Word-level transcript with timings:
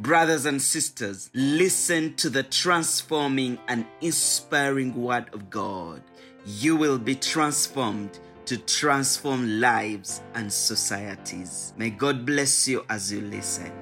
Brothers 0.00 0.44
and 0.44 0.60
sisters, 0.60 1.30
listen 1.34 2.14
to 2.16 2.28
the 2.28 2.42
transforming 2.42 3.58
and 3.68 3.86
inspiring 4.00 4.92
word 5.00 5.32
of 5.32 5.50
God. 5.50 6.02
You 6.44 6.74
will 6.74 6.98
be 6.98 7.14
transformed 7.14 8.18
to 8.46 8.58
transform 8.58 9.60
lives 9.60 10.20
and 10.34 10.52
societies. 10.52 11.72
May 11.76 11.90
God 11.90 12.26
bless 12.26 12.66
you 12.66 12.84
as 12.90 13.12
you 13.12 13.20
listen. 13.20 13.72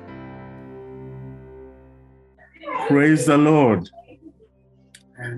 Praise 2.88 3.24
the 3.24 3.38
Lord. 3.38 3.88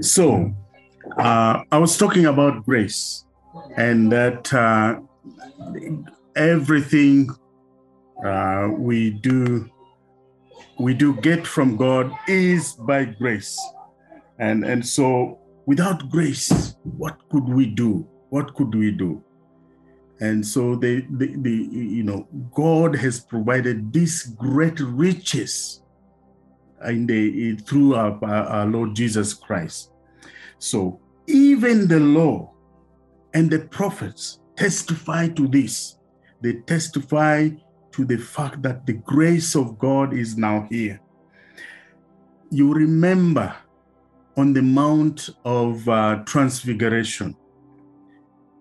So, 0.01 0.53
uh, 1.19 1.63
I 1.71 1.79
was 1.79 1.97
talking 1.97 2.27
about 2.27 2.65
grace 2.65 3.25
and 3.77 4.11
that 4.11 4.53
uh, 4.53 4.99
everything 6.35 7.31
uh, 8.25 8.71
we 8.77 9.11
do 9.11 9.71
we 10.79 10.95
do 10.95 11.15
get 11.21 11.47
from 11.47 11.77
God 11.77 12.13
is 12.29 12.73
by 12.75 13.05
grace. 13.05 13.59
And, 14.39 14.65
and 14.65 14.85
so 14.85 15.39
without 15.67 16.11
grace, 16.11 16.77
what 16.83 17.19
could 17.31 17.49
we 17.49 17.67
do? 17.67 18.07
What 18.31 18.55
could 18.55 18.75
we 18.75 18.91
do? 18.91 19.23
And 20.21 20.47
so 20.47 20.75
they, 20.77 21.01
the, 21.11 21.35
the 21.37 21.51
you 21.51 22.03
know, 22.03 22.29
God 22.53 22.97
has 22.97 23.21
provided 23.21 23.93
these 23.93 24.23
great 24.23 24.81
riches 24.81 25.83
in 26.85 27.07
the 27.07 27.57
through 27.57 27.95
our, 27.95 28.19
our 28.25 28.67
Lord 28.67 28.95
Jesus 28.95 29.35
Christ. 29.35 29.91
So 30.59 31.01
even 31.27 31.89
the 31.89 32.01
law 32.01 32.53
and 33.35 33.51
the 33.51 33.61
prophets 33.61 34.41
testify 34.57 35.29
to 35.29 35.49
this. 35.49 35.99
They 36.41 36.55
testify 36.67 37.51
to 37.95 38.05
the 38.05 38.19
fact 38.19 38.61
that 38.61 38.85
the 38.87 38.93
grace 38.93 39.55
of 39.55 39.79
God 39.79 40.13
is 40.13 40.37
now 40.37 40.67
here. 40.69 41.01
You 42.51 42.75
remember 42.75 43.55
on 44.37 44.53
the 44.53 44.63
Mount 44.63 45.31
of 45.45 45.89
uh, 45.89 46.17
Transfiguration, 46.27 47.37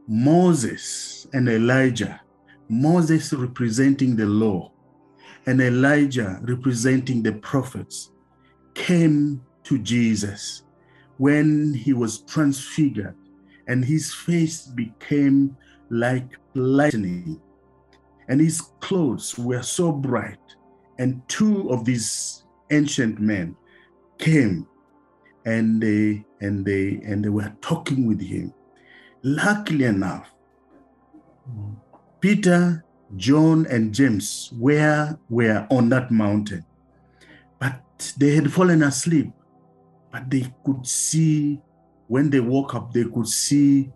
Moses 0.08 1.26
and 1.34 1.50
Elijah, 1.50 2.22
Moses 2.70 3.34
representing 3.34 4.16
the 4.16 4.28
law, 4.28 4.72
and 5.48 5.60
Elijah 5.60 6.40
representing 6.44 7.24
the 7.24 7.34
prophets, 7.34 8.12
came 8.76 9.42
to 9.64 9.80
Jesus 9.80 10.62
when 11.18 11.74
he 11.74 11.94
was 11.94 12.20
transfigured 12.22 13.16
and 13.68 13.84
his 13.84 14.14
face 14.14 14.68
became 14.68 15.58
like 15.90 16.38
lightning 16.54 17.42
and 18.28 18.40
his 18.40 18.62
clothes 18.80 19.38
were 19.38 19.64
so 19.64 19.92
bright. 19.92 20.40
And 21.00 21.22
two 21.28 21.70
of 21.72 21.86
these 21.86 22.44
ancient 22.72 23.20
men 23.20 23.56
came 24.18 24.68
and 25.46 25.82
they 25.82 26.26
and 26.42 26.66
they 26.66 27.02
and 27.06 27.24
they 27.24 27.30
were 27.30 27.52
talking 27.62 28.08
with 28.08 28.22
him. 28.22 28.54
Luckily 29.24 29.86
enough, 29.86 30.34
Peter, 32.20 32.84
John, 33.18 33.66
and 33.68 33.94
James 33.94 34.52
were, 34.58 35.18
were 35.30 35.68
on 35.70 35.90
that 35.90 36.12
mountain. 36.12 36.66
But 37.60 37.82
they 38.18 38.36
had 38.36 38.52
fallen 38.52 38.84
asleep. 38.84 39.32
But 40.12 40.30
they 40.30 40.54
could 40.66 40.86
see, 40.86 41.60
when 42.08 42.30
they 42.30 42.40
woke 42.40 42.76
up, 42.76 42.94
they 42.94 43.04
could 43.06 43.28
see 43.28 43.92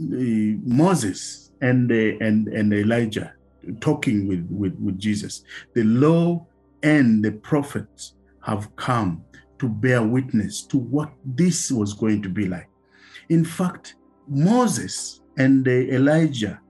uh, 0.00 0.56
Moses 0.64 1.45
and, 1.60 1.90
and, 1.90 2.48
and 2.48 2.72
Elijah 2.72 3.34
talking 3.80 4.26
with, 4.28 4.46
with, 4.50 4.76
with 4.78 4.98
Jesus. 4.98 5.44
The 5.74 5.84
law 5.84 6.46
and 6.82 7.24
the 7.24 7.32
prophets 7.32 8.14
have 8.42 8.74
come 8.76 9.24
to 9.58 9.68
bear 9.68 10.02
witness 10.02 10.62
to 10.62 10.78
what 10.78 11.10
this 11.24 11.70
was 11.70 11.94
going 11.94 12.22
to 12.22 12.28
be 12.28 12.46
like. 12.46 12.68
In 13.28 13.44
fact, 13.44 13.96
Moses 14.28 15.20
and 15.36 15.66
Elijah, 15.66 16.60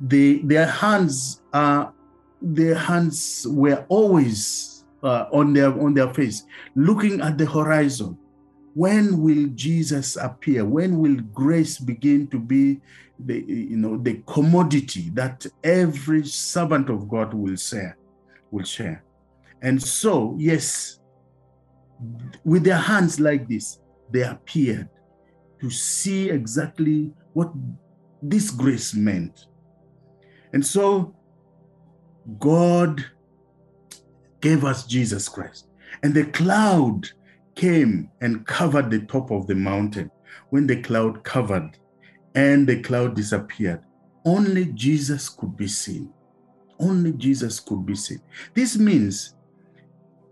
their 0.00 0.66
hands 0.66 1.42
are 1.52 1.92
their 2.40 2.74
hands 2.76 3.46
were 3.50 3.84
always 3.88 4.84
uh, 5.02 5.26
on 5.32 5.52
their 5.52 5.70
on 5.80 5.94
their 5.94 6.12
face, 6.14 6.44
looking 6.74 7.20
at 7.20 7.38
the 7.38 7.46
horizon. 7.46 8.16
When 8.78 9.20
will 9.20 9.48
Jesus 9.56 10.14
appear? 10.14 10.64
When 10.64 10.98
will 10.98 11.16
grace 11.34 11.78
begin 11.80 12.28
to 12.28 12.38
be 12.38 12.80
the 13.18 13.44
you 13.44 13.76
know 13.76 13.96
the 13.96 14.22
commodity 14.24 15.10
that 15.14 15.44
every 15.64 16.24
servant 16.24 16.88
of 16.88 17.08
God 17.08 17.34
will 17.34 17.56
share, 17.56 17.98
will 18.52 18.62
share. 18.62 19.02
And 19.62 19.82
so, 19.82 20.36
yes, 20.38 21.00
with 22.44 22.62
their 22.62 22.76
hands 22.76 23.18
like 23.18 23.48
this, 23.48 23.80
they 24.12 24.22
appeared 24.22 24.88
to 25.60 25.70
see 25.70 26.30
exactly 26.30 27.10
what 27.32 27.50
this 28.22 28.52
grace 28.52 28.94
meant. 28.94 29.46
And 30.52 30.64
so 30.64 31.16
God 32.38 33.04
gave 34.40 34.64
us 34.64 34.86
Jesus 34.86 35.28
Christ. 35.28 35.66
And 36.04 36.14
the 36.14 36.26
cloud 36.26 37.08
came 37.58 38.08
and 38.20 38.46
covered 38.46 38.88
the 38.88 39.00
top 39.00 39.32
of 39.32 39.48
the 39.48 39.54
mountain. 39.54 40.10
When 40.50 40.66
the 40.66 40.80
cloud 40.80 41.24
covered, 41.24 41.76
and 42.38 42.68
the 42.68 42.80
cloud 42.82 43.16
disappeared. 43.16 43.80
Only 44.24 44.66
Jesus 44.66 45.28
could 45.28 45.56
be 45.56 45.66
seen. 45.66 46.12
Only 46.78 47.12
Jesus 47.12 47.58
could 47.58 47.84
be 47.84 47.96
seen. 47.96 48.20
This 48.54 48.78
means 48.78 49.34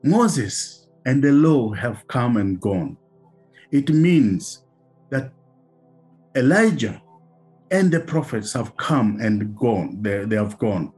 Moses 0.05 0.87
and 1.05 1.23
the 1.23 1.33
law 1.33 1.73
have 1.73 2.07
come 2.07 2.37
and 2.37 2.61
gone. 2.61 2.97
It 3.73 3.91
means 3.91 4.63
that 5.11 5.33
Elijah 6.37 7.03
and 7.73 7.91
the 7.91 8.01
prophets 8.01 8.53
have 8.53 8.77
come 8.77 9.19
and 9.21 9.57
gone. 9.57 9.99
They, 10.01 10.25
they 10.27 10.37
have 10.37 10.59
gone. 10.59 10.93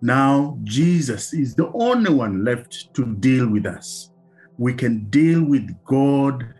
Now, 0.00 0.56
Jesus 0.62 1.32
is 1.32 1.56
the 1.56 1.72
only 1.72 2.12
one 2.12 2.44
left 2.44 2.94
to 2.94 3.04
deal 3.04 3.48
with 3.48 3.66
us. 3.66 4.10
We 4.58 4.74
can 4.74 5.08
deal 5.08 5.42
with 5.42 5.70
God 5.84 6.54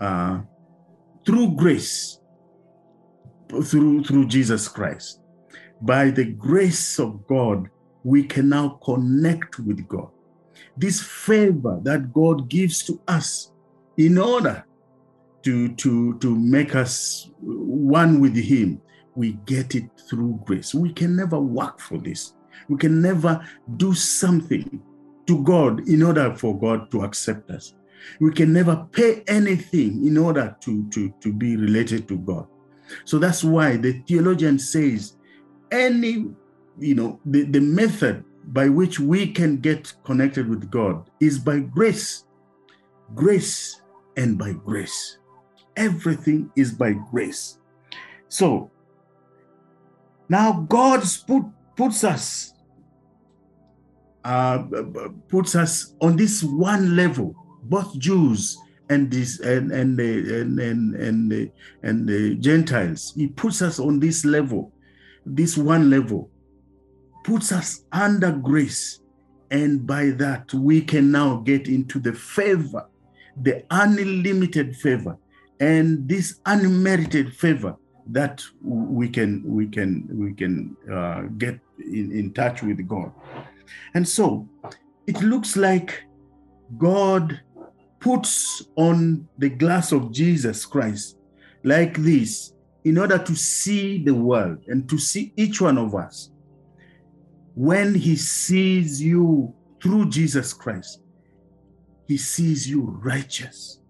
uh, 0.00 0.40
through 1.26 1.56
grace 1.56 2.20
through, 3.62 4.04
through 4.04 4.26
Jesus 4.26 4.68
Christ. 4.68 5.20
By 5.82 6.10
the 6.10 6.24
grace 6.24 6.98
of 6.98 7.26
God, 7.26 7.68
we 8.04 8.22
can 8.22 8.48
now 8.48 8.80
connect 8.84 9.58
with 9.58 9.86
God. 9.88 10.08
This 10.76 11.00
favor 11.00 11.80
that 11.82 12.12
God 12.12 12.48
gives 12.48 12.82
to 12.84 13.00
us 13.08 13.52
in 13.96 14.18
order 14.18 14.64
to, 15.42 15.74
to, 15.74 16.18
to 16.18 16.38
make 16.38 16.74
us 16.74 17.30
one 17.40 18.20
with 18.20 18.36
Him, 18.36 18.80
we 19.14 19.32
get 19.46 19.74
it 19.74 19.84
through 20.08 20.40
grace. 20.44 20.74
We 20.74 20.92
can 20.92 21.16
never 21.16 21.40
work 21.40 21.80
for 21.80 21.98
this. 21.98 22.34
We 22.68 22.78
can 22.78 23.02
never 23.02 23.44
do 23.76 23.94
something 23.94 24.82
to 25.30 25.40
God 25.44 25.88
in 25.88 26.02
order 26.02 26.34
for 26.34 26.58
God 26.58 26.90
to 26.90 27.02
accept 27.02 27.50
us. 27.52 27.74
We 28.18 28.32
can 28.32 28.52
never 28.52 28.84
pay 28.90 29.22
anything 29.28 30.04
in 30.04 30.18
order 30.18 30.56
to, 30.62 30.88
to, 30.90 31.14
to 31.20 31.32
be 31.32 31.56
related 31.56 32.08
to 32.08 32.18
God. 32.18 32.48
So 33.04 33.20
that's 33.20 33.44
why 33.44 33.76
the 33.76 34.02
theologian 34.08 34.58
says 34.58 35.14
any, 35.70 36.26
you 36.80 36.94
know, 36.96 37.20
the, 37.24 37.44
the 37.44 37.60
method 37.60 38.24
by 38.46 38.68
which 38.68 38.98
we 38.98 39.30
can 39.30 39.58
get 39.58 39.92
connected 40.02 40.48
with 40.48 40.68
God 40.68 41.08
is 41.20 41.38
by 41.38 41.60
grace. 41.60 42.24
Grace 43.14 43.82
and 44.16 44.36
by 44.36 44.54
grace. 44.54 45.18
Everything 45.76 46.50
is 46.56 46.72
by 46.72 46.94
grace. 47.12 47.58
So 48.28 48.72
now 50.28 50.66
God 50.68 51.04
put, 51.28 51.44
puts 51.76 52.02
us 52.02 52.54
uh, 54.24 54.64
puts 55.28 55.54
us 55.54 55.94
on 56.00 56.16
this 56.16 56.42
one 56.42 56.96
level, 56.96 57.34
both 57.64 57.96
Jews 57.98 58.58
and 58.88 59.10
this 59.10 59.40
and 59.40 59.70
and 59.70 59.96
the 59.96 60.40
and 60.40 60.58
and 60.58 60.94
and 60.96 61.32
the, 61.32 61.50
and 61.82 62.08
the 62.08 62.34
Gentiles. 62.36 63.12
He 63.16 63.28
puts 63.28 63.62
us 63.62 63.78
on 63.78 64.00
this 64.00 64.24
level, 64.24 64.72
this 65.24 65.56
one 65.56 65.88
level, 65.88 66.28
puts 67.24 67.52
us 67.52 67.84
under 67.92 68.32
grace, 68.32 69.00
and 69.50 69.86
by 69.86 70.10
that 70.10 70.52
we 70.52 70.82
can 70.82 71.10
now 71.10 71.36
get 71.36 71.68
into 71.68 71.98
the 72.00 72.12
favor, 72.12 72.86
the 73.40 73.64
unlimited 73.70 74.76
favor, 74.76 75.16
and 75.60 76.08
this 76.08 76.40
unmerited 76.46 77.34
favor 77.34 77.76
that 78.06 78.42
we 78.62 79.08
can 79.08 79.42
we 79.44 79.66
can 79.66 80.08
we 80.12 80.32
can 80.34 80.76
uh, 80.92 81.22
get 81.38 81.60
in, 81.78 82.10
in 82.10 82.32
touch 82.32 82.62
with 82.62 82.86
God. 82.88 83.12
And 83.94 84.08
so 84.08 84.48
it 85.06 85.20
looks 85.22 85.56
like 85.56 86.04
God 86.78 87.40
puts 88.00 88.62
on 88.76 89.28
the 89.38 89.50
glass 89.50 89.92
of 89.92 90.12
Jesus 90.12 90.66
Christ 90.66 91.18
like 91.64 91.96
this 91.98 92.54
in 92.84 92.98
order 92.98 93.18
to 93.18 93.36
see 93.36 94.02
the 94.02 94.14
world 94.14 94.58
and 94.68 94.88
to 94.88 94.98
see 94.98 95.32
each 95.36 95.60
one 95.60 95.78
of 95.78 95.94
us. 95.94 96.30
when 97.54 97.94
he 97.94 98.16
sees 98.16 99.02
you 99.02 99.54
through 99.82 100.08
Jesus 100.08 100.52
Christ, 100.54 101.02
he 102.06 102.16
sees 102.16 102.68
you 102.68 102.82
righteous. 103.02 103.80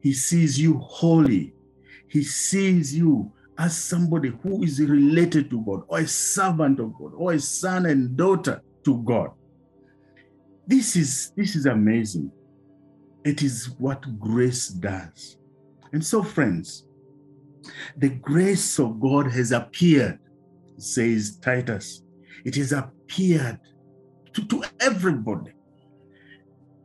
He 0.00 0.12
sees 0.12 0.58
you 0.60 0.78
holy. 0.78 1.54
He 2.08 2.22
sees 2.22 2.96
you 2.96 3.32
as 3.58 3.76
somebody 3.76 4.32
who 4.42 4.62
is 4.62 4.80
related 4.80 5.50
to 5.50 5.62
God, 5.62 5.84
or 5.88 6.00
a 6.00 6.06
servant 6.06 6.78
of 6.78 6.92
God, 6.98 7.12
or 7.16 7.32
a 7.32 7.40
son 7.40 7.86
and 7.86 8.16
daughter 8.16 8.60
to 8.86 9.02
God. 9.02 9.30
This 10.66 10.96
is 10.96 11.32
this 11.36 11.56
is 11.56 11.66
amazing. 11.66 12.30
It 13.24 13.42
is 13.42 13.74
what 13.78 14.18
grace 14.18 14.68
does. 14.68 15.36
And 15.92 16.04
so, 16.04 16.22
friends, 16.22 16.86
the 17.96 18.10
grace 18.10 18.78
of 18.78 19.00
God 19.00 19.30
has 19.32 19.50
appeared, 19.50 20.20
says 20.78 21.38
Titus. 21.38 22.02
It 22.44 22.54
has 22.54 22.70
appeared 22.72 23.58
to, 24.34 24.44
to 24.46 24.62
everybody. 24.80 25.52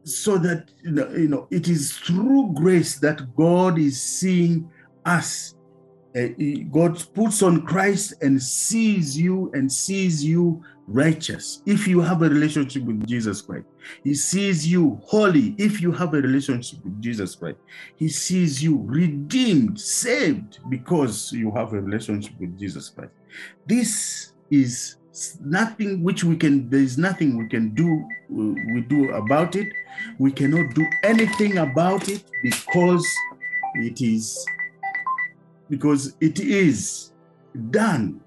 So 0.04 0.40
that 0.40 0.72
you 0.84 1.28
know, 1.28 1.48
it 1.52 1.68
is 1.68 1.96
through 1.98 2.54
grace 2.56 2.98
that 3.00 3.36
God 3.36 3.78
is 3.78 4.02
seeing 4.02 4.72
us 5.06 5.54
Eh, 6.14 6.64
God 6.70 7.02
puts 7.14 7.42
on 7.42 7.62
Christ 7.62 8.16
and 8.22 8.42
sees 8.42 9.18
you 9.18 9.50
and 9.54 9.72
sees 9.72 10.24
you 10.24 10.62
righteous 10.88 11.62
if 11.66 11.88
you 11.88 12.02
have 12.02 12.22
a 12.22 12.30
relationship 12.30 12.84
with 12.84 13.08
Jesus 13.08 13.42
Christ. 13.42 13.66
He 14.04 14.14
sees 14.14 14.68
you 14.68 15.00
holy 15.06 15.56
if 15.58 15.82
you 15.82 15.92
have 15.94 16.14
a 16.14 16.22
relationship 16.22 16.84
with 16.84 17.02
Jesus 17.02 17.36
Christ. 17.36 17.60
He 17.96 18.10
sees 18.10 18.62
you 18.62 18.84
redeemed, 18.86 19.80
saved 19.80 20.60
because 20.70 21.32
you 21.32 21.50
have 21.52 21.72
a 21.74 21.82
relationship 21.82 22.34
with 22.40 22.60
Jesus 22.60 22.90
Christ. 22.90 23.14
This 23.66 24.34
is 24.50 24.98
nothing 25.42 26.04
which 26.04 26.24
we 26.24 26.38
can 26.38 26.70
there 26.70 26.80
is 26.80 26.98
nothing 26.98 27.38
we 27.38 27.46
can 27.48 27.70
do 27.76 28.08
we 28.30 28.80
do 28.80 29.12
about 29.12 29.58
it 29.58 29.68
we 30.20 30.32
cannot 30.32 30.74
do 30.74 30.86
anything 31.04 31.58
about 31.58 32.08
it 32.08 32.24
because 32.42 33.06
it 33.76 34.00
is 34.00 34.46
because 35.72 36.16
it 36.20 36.42
is 36.42 37.14
done. 37.72 38.20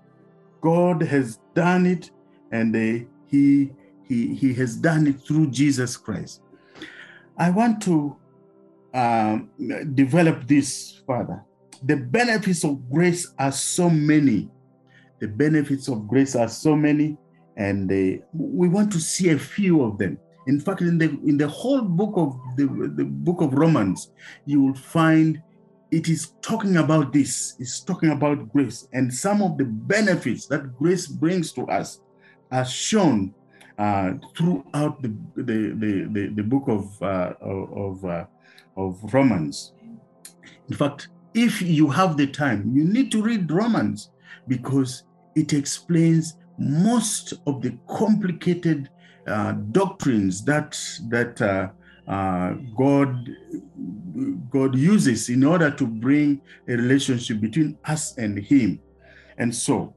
God 0.62 1.02
has 1.02 1.38
done 1.55 1.85
it, 1.85 2.11
and 2.50 2.75
uh, 2.75 3.05
He 3.26 3.70
He 4.08 4.35
He 4.35 4.55
has 4.55 4.76
done 4.76 5.06
it 5.06 5.20
through 5.20 5.50
Jesus 5.50 5.96
Christ. 5.99 6.41
I 7.37 7.50
want 7.50 7.82
to 7.82 8.17
um, 8.94 9.50
develop 9.94 10.46
this 10.46 11.02
further. 11.06 11.44
The 11.82 11.96
benefits 11.96 12.64
of 12.64 12.91
grace 12.91 13.35
are 13.38 13.52
so 13.52 13.91
many. 13.91 14.49
The 15.20 15.29
benefits 15.29 15.88
of 15.88 16.08
grace 16.08 16.35
are 16.35 16.49
so 16.49 16.75
many, 16.75 17.19
and 17.58 17.93
uh, 17.93 18.25
we 18.32 18.69
want 18.69 18.91
to 18.93 19.00
see 19.00 19.29
a 19.31 19.38
few 19.38 19.82
of 19.82 19.99
them. 19.99 20.19
In 20.46 20.61
fact, 20.61 20.81
in 20.81 20.96
the 20.96 21.11
in 21.26 21.37
the 21.37 21.49
whole 21.49 21.82
book 21.82 22.14
of 22.17 22.41
the, 22.56 22.67
the 22.96 23.05
book 23.05 23.43
of 23.43 23.52
Romans, 23.52 24.12
you 24.46 24.62
will 24.62 24.75
find 24.75 25.43
it 25.90 26.08
is 26.08 26.32
talking 26.42 26.76
about 26.78 27.12
this, 27.12 27.54
it's 27.58 27.81
talking 27.81 28.10
about 28.10 28.52
grace. 28.52 28.88
And 28.92 29.12
some 29.12 29.42
of 29.42 29.58
the 29.58 29.64
benefits 29.64 30.46
that 30.46 30.76
grace 30.76 31.06
brings 31.06 31.52
to 31.52 31.66
us 31.66 32.00
are 32.50 32.64
shown 32.64 33.34
uh, 33.78 34.12
throughout 34.36 35.02
the, 35.02 35.14
the, 35.36 35.42
the, 35.42 36.08
the, 36.12 36.32
the 36.36 36.42
book 36.42 36.64
of, 36.69 37.02
uh, 37.02 37.34
of, 37.40 38.04
uh, 38.04 38.25
of 38.76 38.98
Romans. 39.12 39.72
In 40.69 40.76
fact, 40.76 41.08
if 41.34 41.60
you 41.60 41.88
have 41.90 42.16
the 42.16 42.26
time, 42.26 42.72
you 42.75 42.84
need 42.84 43.10
to 43.12 43.22
read 43.22 43.50
Romans 43.50 44.10
because 44.48 45.04
it 45.34 45.52
explains 45.52 46.36
most 46.58 47.34
of 47.46 47.60
the 47.60 47.76
complicated 47.88 48.88
uh, 49.26 49.52
doctrines 49.72 50.44
that 50.44 50.78
that 51.08 51.40
uh, 51.40 51.69
uh, 52.06 52.55
God 52.77 53.29
God 54.51 54.77
uses 54.77 55.29
in 55.29 55.45
order 55.45 55.71
to 55.71 55.87
bring 55.87 56.41
a 56.69 56.73
relationship 56.73 57.41
between 57.41 57.77
us 57.85 58.17
and 58.17 58.39
Him. 58.39 58.81
And 59.39 59.55
so, 59.55 59.95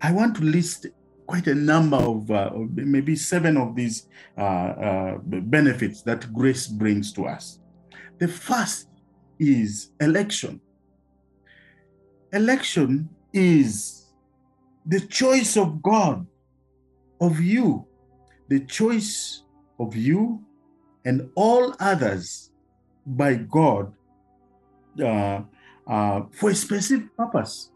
I 0.00 0.12
want 0.12 0.36
to 0.36 0.42
list 0.42 0.86
quite 1.26 1.46
a 1.46 1.54
number 1.54 1.96
of, 1.96 2.30
uh, 2.30 2.50
maybe 2.74 3.16
seven 3.16 3.56
of 3.56 3.74
these 3.74 4.06
uh, 4.36 4.40
uh, 4.40 5.18
benefits 5.24 6.02
that 6.02 6.32
grace 6.32 6.66
brings 6.66 7.12
to 7.14 7.26
us. 7.26 7.58
The 8.18 8.28
first 8.28 8.88
is 9.38 9.90
election. 10.00 10.60
Election 12.32 13.08
is 13.32 14.12
the 14.86 15.00
choice 15.00 15.56
of 15.56 15.82
God, 15.82 16.26
of 17.20 17.40
you, 17.40 17.86
the 18.48 18.60
choice 18.60 19.42
of 19.78 19.96
you 19.96 20.44
and 21.04 21.30
all 21.34 21.74
others 21.80 22.50
by 23.06 23.34
God 23.34 23.92
uh, 25.02 25.42
uh, 25.86 26.22
for 26.32 26.50
a 26.50 26.54
specific 26.54 27.14
purpose. 27.16 27.70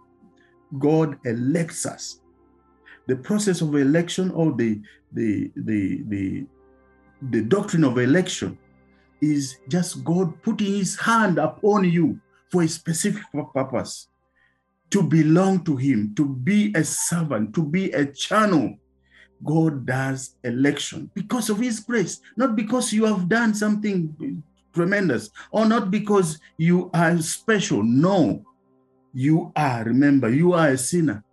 God 0.79 1.19
elects 1.25 1.87
us. 1.87 2.21
The 3.07 3.17
process 3.17 3.61
of 3.61 3.75
election 3.75 4.31
or 4.33 4.53
the, 4.53 4.81
the, 5.13 5.51
the, 5.57 6.03
the, 6.09 6.47
the 7.31 7.43
doctrine 7.43 7.85
of 7.85 7.99
election 7.99 8.59
is 9.21 9.57
just 9.69 10.05
God 10.05 10.43
putting 10.43 10.75
his 10.75 10.97
hand 10.97 11.39
upon 11.39 11.85
you 11.85 12.21
for 12.51 12.63
a 12.63 12.69
specific 12.69 13.23
purpose 13.55 14.09
to 14.91 15.03
belong 15.03 15.65
to 15.65 15.77
him, 15.77 16.15
to 16.17 16.27
be 16.27 16.73
a 16.75 16.85
servant, 16.85 17.55
to 17.55 17.63
be 17.63 17.91
a 17.93 18.07
channel 18.07 18.77
God 19.45 19.87
does 19.87 20.37
election 20.45 21.11
because 21.15 21.51
of 21.51 21.59
His 21.59 21.81
grace, 21.81 22.21
not 22.37 22.57
because 22.57 22.93
you 22.93 23.05
have 23.05 23.29
done 23.29 23.55
something 23.55 24.43
tremendous 24.73 25.31
or 25.51 25.67
not 25.67 25.91
because 25.91 26.39
you 26.59 26.91
are 26.93 27.19
special. 27.19 27.83
No, 27.83 28.45
you 29.13 29.53
are, 29.57 29.85
remember, 29.85 30.29
you 30.29 30.53
are 30.53 30.69
a 30.69 30.79
sinner, 30.79 31.25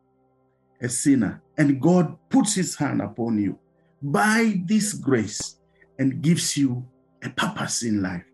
a 0.82 0.90
sinner, 0.90 1.42
and 1.58 1.82
God 1.82 2.18
puts 2.30 2.56
His 2.56 2.76
hand 2.76 3.02
upon 3.02 3.42
you 3.42 3.60
by 4.02 4.62
this 4.66 4.94
grace 4.94 5.58
and 5.98 6.22
gives 6.22 6.58
you 6.58 6.86
a 7.24 7.30
purpose 7.30 7.84
in 7.84 8.02
life, 8.02 8.26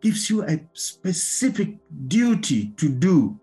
gives 0.00 0.28
you 0.28 0.42
a 0.44 0.60
specific 0.74 1.76
duty 2.08 2.72
to 2.76 2.88
do. 2.88 3.40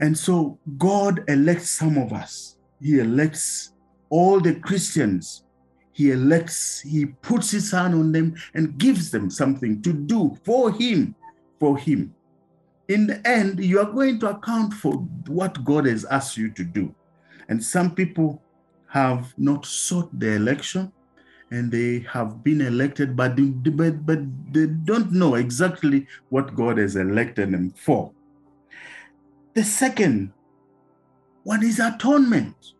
And 0.00 0.16
so 0.16 0.58
God 0.78 1.24
elects 1.28 1.70
some 1.70 1.98
of 1.98 2.12
us. 2.12 2.56
He 2.80 2.98
elects 2.98 3.73
all 4.14 4.38
the 4.38 4.54
Christians 4.60 5.42
he 5.90 6.12
elects, 6.12 6.80
he 6.80 7.06
puts 7.06 7.50
his 7.50 7.72
hand 7.72 7.94
on 7.94 8.12
them 8.12 8.34
and 8.54 8.78
gives 8.78 9.10
them 9.10 9.28
something 9.28 9.82
to 9.82 9.92
do 9.92 10.38
for 10.44 10.72
him, 10.72 11.16
for 11.58 11.76
him. 11.76 12.14
In 12.88 13.08
the 13.08 13.26
end, 13.26 13.64
you 13.64 13.80
are 13.80 13.90
going 13.90 14.20
to 14.20 14.30
account 14.30 14.72
for 14.74 14.92
what 15.26 15.64
God 15.64 15.86
has 15.86 16.04
asked 16.04 16.36
you 16.36 16.50
to 16.50 16.64
do. 16.64 16.94
And 17.48 17.62
some 17.62 17.94
people 17.94 18.40
have 18.88 19.34
not 19.36 19.66
sought 19.66 20.10
the 20.18 20.32
election 20.32 20.92
and 21.50 21.70
they 21.70 22.00
have 22.00 22.42
been 22.44 22.60
elected, 22.60 23.16
but 23.16 23.36
they, 23.36 23.42
but, 23.42 24.06
but 24.06 24.20
they 24.52 24.66
don't 24.66 25.10
know 25.10 25.34
exactly 25.34 26.06
what 26.28 26.54
God 26.54 26.78
has 26.78 26.94
elected 26.94 27.52
them 27.52 27.70
for. 27.70 28.12
The 29.54 29.64
second 29.64 30.32
one 31.42 31.64
is 31.64 31.80
atonement. 31.80 32.74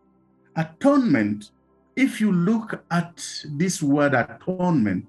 Atonement, 0.57 1.51
if 1.97 2.21
you 2.21 2.33
look 2.33 2.85
at 2.91 3.25
this 3.45 3.83
word 3.83 4.15
atonement, 4.15 5.07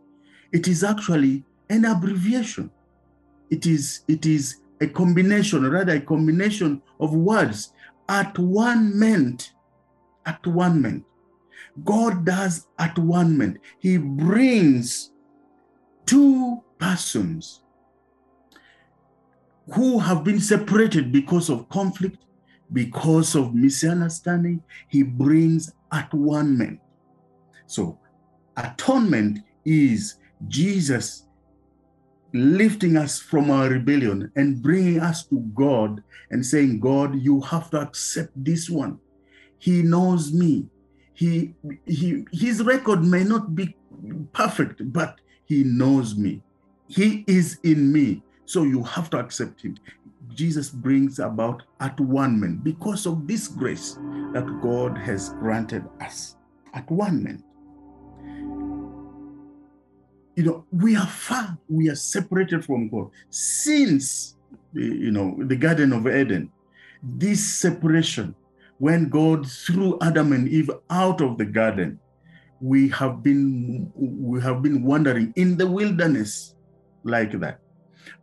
it 0.52 0.68
is 0.68 0.84
actually 0.84 1.44
an 1.70 1.86
abbreviation. 1.86 2.72
It 3.50 3.66
is, 3.66 4.02
it 4.08 4.26
is 4.26 4.62
a 4.82 4.88
combination, 4.88 5.70
rather 5.70 5.94
a 5.94 6.00
combination 6.02 6.82
of 7.00 7.14
words. 7.14 7.74
At 8.08 8.38
one 8.38 8.98
meant, 8.98 9.54
at 10.26 10.46
one 10.46 10.82
meant. 10.82 11.04
God 11.84 12.26
does 12.26 12.68
at 12.80 12.98
one 12.98 13.38
meant. 13.38 13.58
He 13.80 13.98
brings 13.98 15.12
two 16.06 16.64
persons 16.78 17.62
who 19.74 20.00
have 20.00 20.24
been 20.24 20.40
separated 20.40 21.12
because 21.12 21.50
of 21.50 21.68
conflict, 21.70 22.24
because 22.74 23.36
of 23.36 23.54
misunderstanding, 23.54 24.62
he 24.90 25.04
brings 25.04 25.72
atonement. 25.92 26.80
So, 27.68 28.00
atonement 28.58 29.40
is 29.64 30.16
Jesus 30.48 31.26
lifting 32.34 32.98
us 32.98 33.20
from 33.20 33.50
our 33.50 33.70
rebellion 33.70 34.32
and 34.36 34.62
bringing 34.62 35.00
us 35.00 35.26
to 35.28 35.40
God 35.54 36.04
and 36.32 36.46
saying, 36.46 36.80
God, 36.80 37.16
you 37.16 37.40
have 37.42 37.70
to 37.72 37.80
accept 37.80 38.32
this 38.36 38.70
one. 38.70 39.00
He 39.58 39.82
knows 39.82 40.34
me. 40.34 40.68
He, 41.14 41.54
he, 41.86 42.26
his 42.34 42.62
record 42.62 43.04
may 43.04 43.24
not 43.24 43.56
be 43.56 43.76
perfect, 44.34 44.92
but 44.92 45.20
he 45.46 45.64
knows 45.64 46.18
me. 46.18 46.42
He 46.88 47.24
is 47.26 47.58
in 47.64 47.92
me. 47.92 48.22
So 48.46 48.64
you 48.64 48.84
have 48.84 49.10
to 49.12 49.18
accept 49.18 49.62
him. 49.62 49.78
Jesus 50.34 50.70
brings 50.70 51.20
about 51.20 51.64
at 51.80 52.00
one 52.00 52.40
man 52.40 52.60
because 52.64 53.06
of 53.06 53.28
this 53.28 53.48
grace 53.48 53.94
that 54.34 54.60
God 54.62 54.98
has 54.98 55.30
granted 55.40 55.86
us. 56.02 56.36
at 56.76 56.90
one 56.92 57.24
moment. 57.24 57.44
You 60.36 60.44
know, 60.44 60.66
we 60.72 60.98
are 60.98 61.08
far, 61.08 61.58
we 61.70 61.90
are 61.90 61.96
separated 61.96 62.66
from 62.66 62.90
God 62.90 63.10
since, 63.30 64.36
you 64.74 65.12
know, 65.12 65.38
the 65.40 65.56
Garden 65.56 65.94
of 65.94 66.06
Eden. 66.08 66.52
This 67.02 67.42
separation, 67.42 68.36
when 68.78 69.08
God 69.08 69.50
threw 69.50 69.98
Adam 70.02 70.34
and 70.34 70.50
Eve 70.50 70.70
out 70.90 71.22
of 71.22 71.38
the 71.38 71.46
garden, 71.46 72.00
we 72.60 72.90
have 72.90 73.24
been 73.24 73.92
we 73.96 74.42
have 74.42 74.62
been 74.62 74.84
wandering 74.84 75.32
in 75.36 75.56
the 75.56 75.68
wilderness 75.68 76.56
like 77.04 77.40
that. 77.40 77.60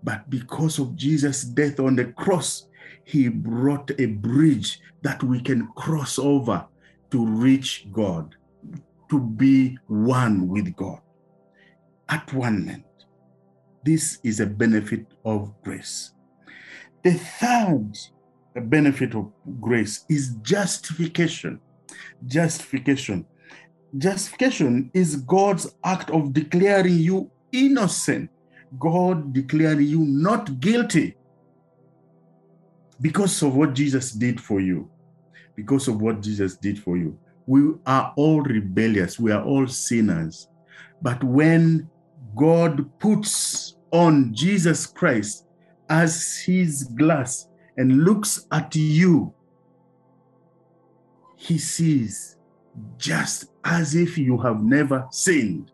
But 0.03 0.29
because 0.31 0.79
of 0.79 0.97
Jesus' 0.97 1.45
death 1.45 1.81
on 1.81 1.97
the 1.97 2.07
cross, 2.07 2.69
he 3.05 3.29
brought 3.29 3.91
a 3.99 4.07
bridge 4.07 4.81
that 5.03 5.23
we 5.23 5.41
can 5.41 5.69
cross 5.77 6.19
over 6.19 6.67
to 7.11 7.27
reach 7.27 7.87
God, 7.93 8.35
to 9.11 9.21
be 9.21 9.79
one 9.87 10.49
with 10.49 10.75
God 10.77 11.01
at 12.09 12.33
one 12.33 12.61
moment. 12.61 12.85
This 13.85 14.19
is 14.23 14.41
a 14.41 14.47
benefit 14.47 15.07
of 15.25 15.53
grace. 15.63 16.13
The 17.03 17.15
third 17.15 17.99
benefit 18.55 19.15
of 19.15 19.33
grace 19.61 20.05
is 20.09 20.37
justification. 20.43 21.61
Justification. 22.27 23.27
Justification 23.99 24.91
is 24.95 25.17
God's 25.17 25.75
act 25.85 26.11
of 26.11 26.33
declaring 26.33 26.99
you 26.99 27.31
innocent, 27.51 28.31
God 28.79 29.33
declaring 29.33 29.87
you 29.87 30.01
not 30.01 30.61
guilty 30.61 31.17
because 33.01 33.43
of 33.43 33.55
what 33.57 33.75
Jesus 33.75 34.13
did 34.13 34.41
for 34.41 34.61
you. 34.61 34.91
Because 35.57 35.89
of 35.89 36.01
what 36.01 36.23
Jesus 36.23 36.57
did 36.57 36.79
for 36.79 36.97
you. 36.97 37.19
We 37.47 37.75
are 37.85 38.13
all 38.17 38.41
rebellious, 38.41 39.19
we 39.19 39.33
are 39.33 39.43
all 39.45 39.67
sinners. 39.67 40.49
But 41.03 41.23
when 41.23 41.91
God 42.37 42.89
puts 43.01 43.77
on 43.91 44.33
Jesus 44.33 44.87
Christ 44.87 45.47
as 45.89 46.39
his 46.39 46.85
glass 46.85 47.49
and 47.77 48.05
looks 48.05 48.47
at 48.53 48.75
you, 48.75 49.35
he 51.37 51.59
sees 51.59 52.37
just 52.97 53.47
as 53.65 53.95
if 53.97 54.17
you 54.17 54.39
have 54.39 54.63
never 54.63 55.07
sinned. 55.11 55.72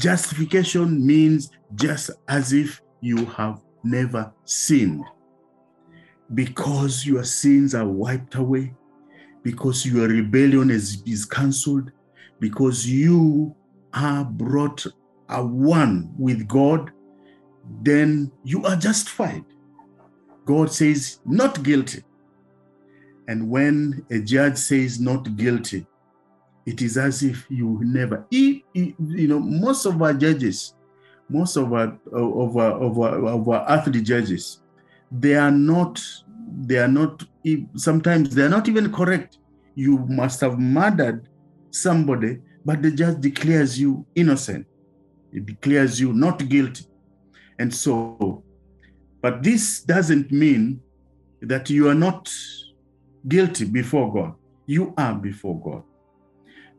Justification 0.00 1.06
means 1.06 1.50
just 1.74 2.10
as 2.26 2.54
if 2.54 2.80
you 3.02 3.26
have 3.26 3.60
never 3.84 4.32
sinned 4.44 5.04
because 6.32 7.04
your 7.04 7.22
sins 7.22 7.74
are 7.74 7.86
wiped 7.86 8.34
away, 8.36 8.72
because 9.42 9.84
your 9.84 10.08
rebellion 10.08 10.70
is, 10.70 11.02
is 11.04 11.26
cancelled, 11.26 11.90
because 12.38 12.86
you 12.86 13.54
are 13.92 14.24
brought 14.24 14.86
a 15.28 15.44
one 15.44 16.10
with 16.18 16.48
God, 16.48 16.92
then 17.82 18.32
you 18.42 18.64
are 18.64 18.76
justified. 18.76 19.44
God 20.46 20.72
says, 20.72 21.20
not 21.26 21.62
guilty. 21.62 22.04
And 23.28 23.50
when 23.50 24.04
a 24.10 24.20
judge 24.20 24.56
says 24.56 24.98
not 24.98 25.36
guilty, 25.36 25.86
it 26.66 26.82
is 26.82 26.96
as 26.96 27.22
if 27.22 27.46
you 27.50 27.80
never, 27.82 28.26
you 28.30 28.94
know, 29.02 29.40
most 29.40 29.86
of 29.86 30.00
our 30.02 30.12
judges, 30.12 30.74
most 31.28 31.56
of 31.56 31.72
our, 31.72 31.98
of 32.12 32.56
our, 32.56 32.72
of 32.72 32.98
our, 32.98 33.28
of 33.28 33.48
our 33.48 33.66
earthly 33.68 34.02
judges, 34.02 34.60
they 35.10 35.34
are 35.34 35.50
not 35.50 36.00
they 36.62 36.78
are 36.78 36.88
not 36.88 37.24
sometimes 37.76 38.34
they 38.34 38.42
are 38.42 38.48
not 38.48 38.68
even 38.68 38.92
correct. 38.92 39.38
You 39.74 39.98
must 39.98 40.40
have 40.40 40.58
murdered 40.58 41.28
somebody 41.70 42.40
but 42.64 42.82
the 42.82 42.90
judge 42.90 43.20
declares 43.20 43.80
you 43.80 44.04
innocent. 44.14 44.66
It 45.32 45.46
declares 45.46 45.98
you 45.98 46.12
not 46.12 46.46
guilty. 46.48 46.86
And 47.58 47.74
so 47.74 48.44
but 49.22 49.42
this 49.42 49.82
doesn't 49.82 50.30
mean 50.30 50.80
that 51.42 51.70
you 51.70 51.88
are 51.88 51.94
not 51.94 52.30
guilty 53.26 53.64
before 53.64 54.12
god. 54.12 54.34
You 54.66 54.92
are 54.96 55.14
before 55.14 55.60
god 55.60 55.82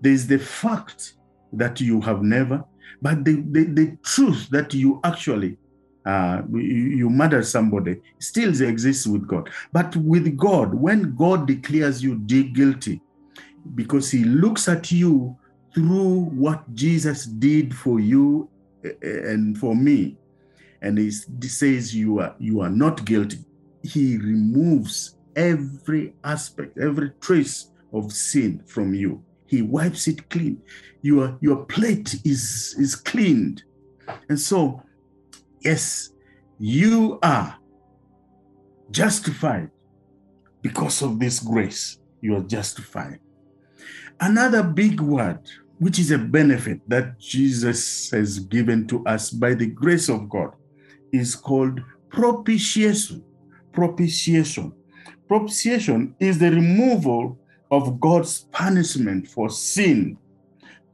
there 0.02 0.12
is 0.12 0.28
the 0.28 0.40
fact 0.40 1.14
that 1.54 1.80
you 1.80 2.02
have 2.02 2.22
never 2.22 2.64
but 3.02 3.26
the, 3.26 3.44
the, 3.52 3.64
the 3.66 3.98
truth 4.04 4.50
that 4.50 4.74
you 4.74 5.00
actually 5.04 5.58
uh, 6.06 6.42
you, 6.52 6.60
you 6.60 7.10
murder 7.10 7.44
somebody, 7.44 8.02
still 8.20 8.50
exists 8.50 9.06
with 9.06 9.28
God. 9.28 9.50
But 9.72 9.96
with 9.96 10.36
God, 10.36 10.74
when 10.74 11.16
God 11.16 11.48
declares 11.48 12.04
you 12.04 12.18
guilty, 12.18 13.02
because 13.76 14.10
He 14.10 14.24
looks 14.24 14.68
at 14.68 14.92
you 14.92 15.38
through 15.74 16.26
what 16.32 16.74
Jesus 16.74 17.26
did 17.26 17.76
for 17.76 18.00
you 18.00 18.50
eh, 18.84 18.90
eh, 19.04 19.32
and 19.32 19.58
for 19.58 19.76
me, 19.76 20.18
and 20.82 20.98
He 20.98 21.12
says 21.12 21.96
you 21.96 22.20
are 22.20 22.36
you 22.40 22.62
are 22.62 22.70
not 22.70 23.06
guilty. 23.06 23.40
He 23.84 24.18
removes 24.18 25.18
every 25.36 26.14
aspect, 26.24 26.78
every 26.80 27.12
trace 27.22 27.72
of 27.94 28.12
sin 28.12 28.64
from 28.66 28.96
you. 28.96 29.24
He 29.52 29.62
wipes 29.62 30.08
it 30.08 30.30
clean. 30.30 30.64
Your 31.02 31.38
your 31.42 31.66
plate 31.66 32.16
is 32.26 32.76
is 32.80 32.96
cleaned, 32.96 33.64
and 34.30 34.40
so 34.40 34.82
Yes, 35.64 36.10
you 36.58 37.20
are 37.22 37.56
justified 38.90 39.70
because 40.62 41.02
of 41.04 41.20
this 41.20 41.40
grace. 41.40 42.00
You 42.20 42.36
are 42.38 42.42
justified. 42.42 43.20
Another 44.20 44.64
big 44.64 45.00
word, 45.00 45.40
which 45.78 46.00
is 46.00 46.12
a 46.12 46.18
benefit 46.18 46.82
that 46.88 47.20
Jesus 47.20 48.10
has 48.10 48.40
given 48.40 48.88
to 48.88 49.06
us 49.06 49.30
by 49.30 49.54
the 49.54 49.68
grace 49.68 50.10
of 50.10 50.30
God, 50.30 50.52
is 51.12 51.36
called 51.36 51.80
propitiation. 52.10 53.24
Propitiation. 53.72 54.74
Propitiation 55.28 56.16
is 56.20 56.40
the 56.40 56.50
removal 56.50 57.38
of 57.72 58.00
God's 58.00 58.44
punishment 58.52 59.28
for 59.28 59.50
sin 59.50 60.18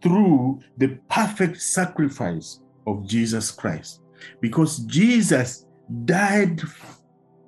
through 0.02 0.60
the 0.78 1.00
perfect 1.10 1.60
sacrifice 1.60 2.62
of 2.86 3.06
Jesus 3.06 3.52
Christ 3.52 4.02
because 4.42 4.80
Jesus 4.80 5.66
died, 6.06 6.62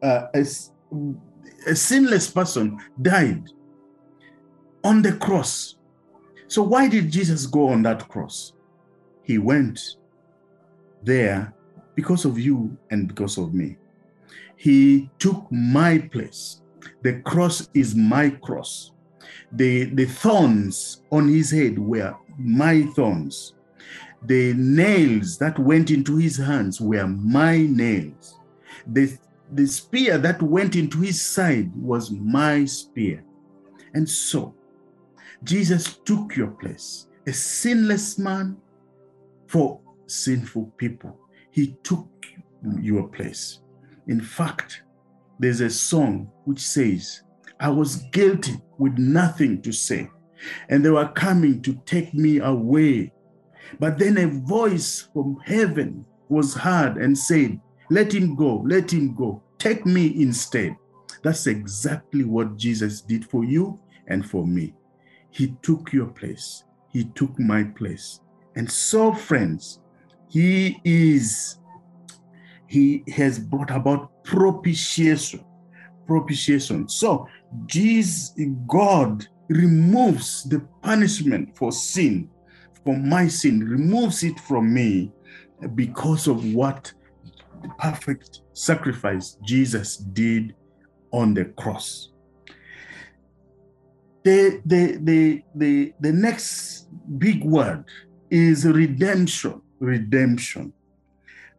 uh, 0.01 0.27
as 0.33 0.71
a 1.67 1.75
sinless 1.75 2.29
person 2.29 2.79
died 3.01 3.43
on 4.83 5.01
the 5.01 5.13
cross. 5.13 5.75
So, 6.47 6.63
why 6.63 6.87
did 6.87 7.11
Jesus 7.11 7.45
go 7.45 7.69
on 7.69 7.83
that 7.83 8.07
cross? 8.07 8.53
He 9.23 9.37
went 9.37 9.79
there 11.03 11.53
because 11.95 12.25
of 12.25 12.39
you 12.39 12.75
and 12.89 13.07
because 13.07 13.37
of 13.37 13.53
me. 13.53 13.77
He 14.55 15.09
took 15.19 15.45
my 15.51 15.99
place. 15.99 16.61
The 17.03 17.21
cross 17.21 17.69
is 17.73 17.95
my 17.95 18.29
cross. 18.29 18.91
The, 19.51 19.85
the 19.85 20.05
thorns 20.05 21.03
on 21.11 21.27
his 21.27 21.51
head 21.51 21.77
were 21.79 22.15
my 22.37 22.83
thorns. 22.95 23.55
The 24.23 24.53
nails 24.53 25.37
that 25.37 25.57
went 25.57 25.91
into 25.91 26.17
his 26.17 26.37
hands 26.37 26.81
were 26.81 27.07
my 27.07 27.57
nails. 27.57 28.37
The, 28.87 29.17
the 29.53 29.65
spear 29.65 30.17
that 30.17 30.41
went 30.41 30.75
into 30.75 30.99
his 30.99 31.21
side 31.21 31.71
was 31.75 32.11
my 32.11 32.65
spear. 32.65 33.23
And 33.93 34.07
so, 34.07 34.55
Jesus 35.43 35.99
took 36.05 36.35
your 36.35 36.51
place, 36.51 37.07
a 37.25 37.33
sinless 37.33 38.19
man 38.19 38.57
for 39.47 39.79
sinful 40.07 40.73
people. 40.77 41.17
He 41.51 41.77
took 41.83 42.07
your 42.79 43.07
place. 43.07 43.61
In 44.07 44.19
fact, 44.21 44.83
there's 45.39 45.61
a 45.61 45.69
song 45.69 46.29
which 46.45 46.59
says, 46.59 47.21
I 47.59 47.69
was 47.69 47.97
guilty 48.11 48.61
with 48.77 48.97
nothing 48.97 49.61
to 49.63 49.71
say, 49.71 50.09
and 50.69 50.83
they 50.83 50.89
were 50.89 51.09
coming 51.09 51.61
to 51.63 51.73
take 51.85 52.13
me 52.13 52.39
away 52.39 53.11
but 53.77 53.97
then 53.99 54.17
a 54.17 54.27
voice 54.27 55.09
from 55.13 55.39
heaven 55.45 56.05
was 56.29 56.55
heard 56.55 56.97
and 56.97 57.17
said, 57.17 57.59
Let 57.89 58.13
him 58.13 58.35
go, 58.35 58.63
let 58.65 58.91
him 58.91 59.13
go, 59.13 59.43
take 59.57 59.85
me 59.85 60.21
instead. 60.21 60.75
That's 61.21 61.47
exactly 61.47 62.23
what 62.23 62.57
Jesus 62.57 63.01
did 63.01 63.25
for 63.25 63.43
you 63.43 63.79
and 64.07 64.27
for 64.27 64.47
me. 64.47 64.73
He 65.29 65.55
took 65.61 65.93
your 65.93 66.07
place, 66.07 66.63
He 66.91 67.03
took 67.03 67.37
my 67.39 67.63
place. 67.63 68.21
And 68.55 68.69
so, 68.69 69.13
friends, 69.13 69.79
He 70.29 70.79
is, 70.83 71.57
He 72.67 73.03
has 73.15 73.37
brought 73.37 73.71
about 73.71 74.23
propitiation. 74.23 75.43
Propitiation. 76.09 76.89
So, 76.89 77.27
Jesus, 77.67 78.33
God 78.67 79.27
removes 79.47 80.43
the 80.43 80.59
punishment 80.81 81.55
for 81.55 81.71
sin 81.71 82.29
for 82.83 82.97
my 82.97 83.27
sin, 83.27 83.67
removes 83.67 84.23
it 84.23 84.39
from 84.39 84.73
me 84.73 85.11
because 85.75 86.27
of 86.27 86.53
what 86.53 86.91
the 87.61 87.69
perfect 87.77 88.41
sacrifice 88.53 89.37
Jesus 89.45 89.97
did 89.97 90.55
on 91.11 91.33
the 91.33 91.45
cross. 91.45 92.09
The, 94.23 94.61
the, 94.65 94.97
the, 95.01 95.43
the, 95.55 95.93
the 95.99 96.11
next 96.11 96.87
big 97.19 97.43
word 97.43 97.85
is 98.29 98.65
redemption. 98.65 99.61
Redemption. 99.79 100.73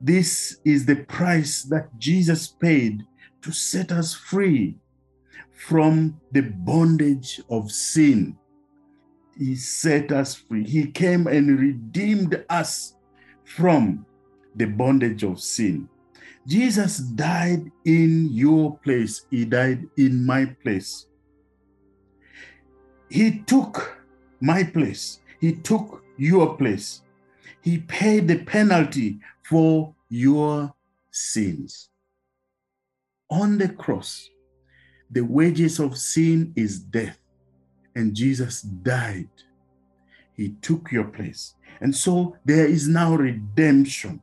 This 0.01 0.59
is 0.65 0.87
the 0.87 0.97
price 0.97 1.63
that 1.65 1.97
Jesus 1.99 2.49
paid 2.49 3.03
to 3.43 3.53
set 3.53 3.93
us 3.93 4.15
free 4.15 4.77
from 5.53 6.21
the 6.33 6.41
bondage 6.43 7.41
of 7.51 7.71
sin. 7.71 8.37
He 9.39 9.57
set 9.57 10.13
us 10.13 10.35
free. 10.35 10.65
He 10.65 10.87
came 10.87 11.27
and 11.27 11.59
redeemed 11.59 12.45
us 12.49 12.95
from 13.45 14.07
the 14.57 14.67
bondage 14.67 15.23
of 15.23 15.41
sin. 15.41 15.89
Jesus 16.47 16.99
died 16.99 17.71
in 17.85 18.29
your 18.33 18.79
place, 18.79 19.27
He 19.31 19.45
died 19.45 19.87
in 19.97 20.25
my 20.25 20.47
place. 20.47 21.07
He 23.11 23.41
took 23.41 24.01
my 24.41 24.65
place, 24.65 25.21
He 25.41 25.57
took 25.57 26.03
your 26.17 26.57
place. 26.57 27.03
He 27.63 27.79
paid 27.79 28.29
the 28.29 28.39
penalty 28.45 29.21
for 29.45 29.95
your 30.09 30.73
sins. 31.11 31.90
On 33.31 33.59
the 33.59 33.69
cross, 33.69 34.29
the 35.11 35.23
wages 35.23 35.79
of 35.79 35.97
sin 35.97 36.53
is 36.57 36.81
death, 36.81 37.19
and 37.95 38.15
Jesus 38.15 38.63
died. 38.63 39.29
He 40.37 40.51
took 40.63 40.91
your 40.91 41.05
place. 41.05 41.55
And 41.81 41.95
so 41.95 42.37
there 42.45 42.67
is 42.67 42.89
now 42.89 43.15
redemption. 43.15 44.23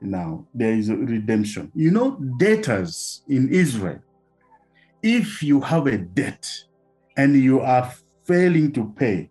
Now, 0.00 0.46
there 0.54 0.72
is 0.72 0.88
a 0.88 0.96
redemption. 0.96 1.70
You 1.74 1.90
know, 1.90 2.16
debtors 2.38 3.22
in 3.28 3.48
Israel, 3.50 4.00
if 5.02 5.42
you 5.42 5.60
have 5.60 5.86
a 5.86 5.98
debt 5.98 6.48
and 7.16 7.36
you 7.36 7.60
are 7.60 7.92
failing 8.24 8.72
to 8.72 8.92
pay, 8.96 9.30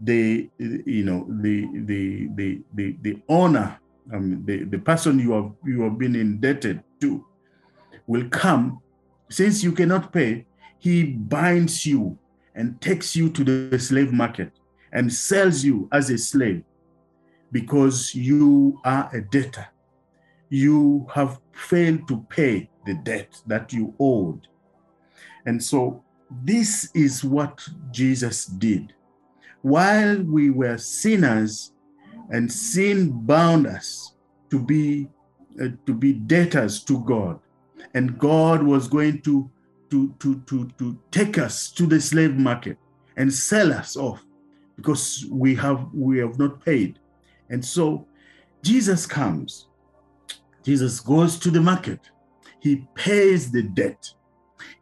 the 0.00 0.50
you 0.58 1.04
know 1.04 1.26
the 1.40 1.66
the 1.86 2.28
the 2.34 2.62
the, 2.74 2.96
the 3.00 3.22
owner 3.28 3.78
um, 4.12 4.44
the, 4.44 4.64
the 4.64 4.78
person 4.78 5.18
you 5.18 5.32
have 5.32 5.50
you 5.64 5.82
have 5.82 5.98
been 5.98 6.14
indebted 6.14 6.82
to 7.00 7.24
will 8.06 8.28
come. 8.28 8.80
Since 9.28 9.62
you 9.62 9.72
cannot 9.72 10.12
pay 10.12 10.46
he 10.78 11.04
binds 11.04 11.84
you 11.86 12.18
and 12.54 12.80
takes 12.80 13.16
you 13.16 13.28
to 13.30 13.44
the 13.44 13.78
slave 13.78 14.12
market 14.12 14.52
and 14.92 15.12
sells 15.12 15.64
you 15.64 15.88
as 15.92 16.10
a 16.10 16.18
slave 16.18 16.62
because 17.52 18.14
you 18.14 18.80
are 18.84 19.10
a 19.12 19.20
debtor. 19.20 19.66
You 20.48 21.06
have 21.12 21.40
failed 21.52 22.06
to 22.08 22.24
pay 22.28 22.70
the 22.84 22.94
debt 22.94 23.40
that 23.46 23.72
you 23.72 23.94
owed. 23.98 24.46
And 25.44 25.62
so 25.62 26.04
this 26.44 26.90
is 26.94 27.24
what 27.24 27.66
jesus 27.90 28.46
did. 28.46 28.94
While 29.62 30.22
we 30.22 30.50
were 30.50 30.78
sinners 30.78 31.72
and 32.30 32.50
sin 32.52 33.10
bound 33.10 33.66
us 33.66 34.14
to 34.50 34.60
be 34.60 35.08
uh, 35.60 35.68
to 35.86 35.94
be 35.94 36.12
debtors 36.12 36.84
to 36.84 37.00
God 37.00 37.40
and 37.94 38.18
God 38.18 38.62
was 38.62 38.88
going 38.88 39.22
to 39.22 39.50
to 39.90 40.14
to 40.18 40.40
to 40.40 40.68
to 40.78 40.98
take 41.10 41.38
us 41.38 41.70
to 41.72 41.86
the 41.86 42.00
slave 42.00 42.34
market 42.34 42.78
and 43.16 43.32
sell 43.32 43.72
us 43.72 43.96
off 43.96 44.24
because 44.76 45.24
we 45.30 45.54
have 45.54 45.88
we 45.92 46.18
have 46.18 46.38
not 46.38 46.64
paid. 46.64 46.98
And 47.50 47.64
so 47.64 48.06
Jesus 48.62 49.06
comes. 49.06 49.68
Jesus 50.64 50.98
goes 51.00 51.38
to 51.38 51.50
the 51.50 51.60
market. 51.60 52.10
He 52.60 52.84
pays 52.94 53.50
the 53.52 53.62
debt. 53.62 54.12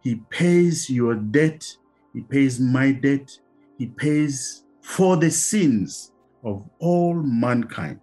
He 0.01 0.17
pays 0.31 0.89
your 0.89 1.15
debt. 1.15 1.67
He 2.15 2.23
pays 2.23 2.59
my 2.59 2.93
debt. 2.93 3.39
He 3.79 3.87
pays 3.87 4.65
for 4.81 5.17
the 5.17 5.31
sins 5.31 6.13
of 6.43 6.65
all 6.79 7.15
mankind. 7.15 8.01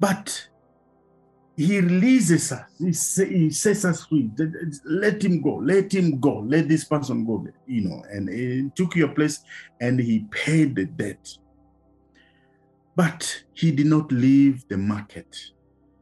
But 0.00 0.48
he 1.58 1.80
releases 1.80 2.52
us, 2.52 2.62
he, 2.78 2.92
say, 2.92 3.28
he 3.28 3.50
sets 3.50 3.84
us 3.84 4.04
free. 4.04 4.30
Let 4.84 5.20
him 5.24 5.42
go, 5.42 5.56
let 5.56 5.92
him 5.92 6.20
go, 6.20 6.38
let 6.46 6.68
this 6.68 6.84
person 6.84 7.26
go, 7.26 7.44
you 7.66 7.80
know, 7.80 8.00
and 8.12 8.28
he 8.28 8.70
took 8.76 8.94
your 8.94 9.08
place 9.08 9.40
and 9.80 9.98
he 9.98 10.24
paid 10.30 10.76
the 10.76 10.84
debt. 10.84 11.28
But 12.94 13.42
he 13.54 13.72
did 13.72 13.86
not 13.86 14.12
leave 14.12 14.68
the 14.68 14.78
market, 14.78 15.36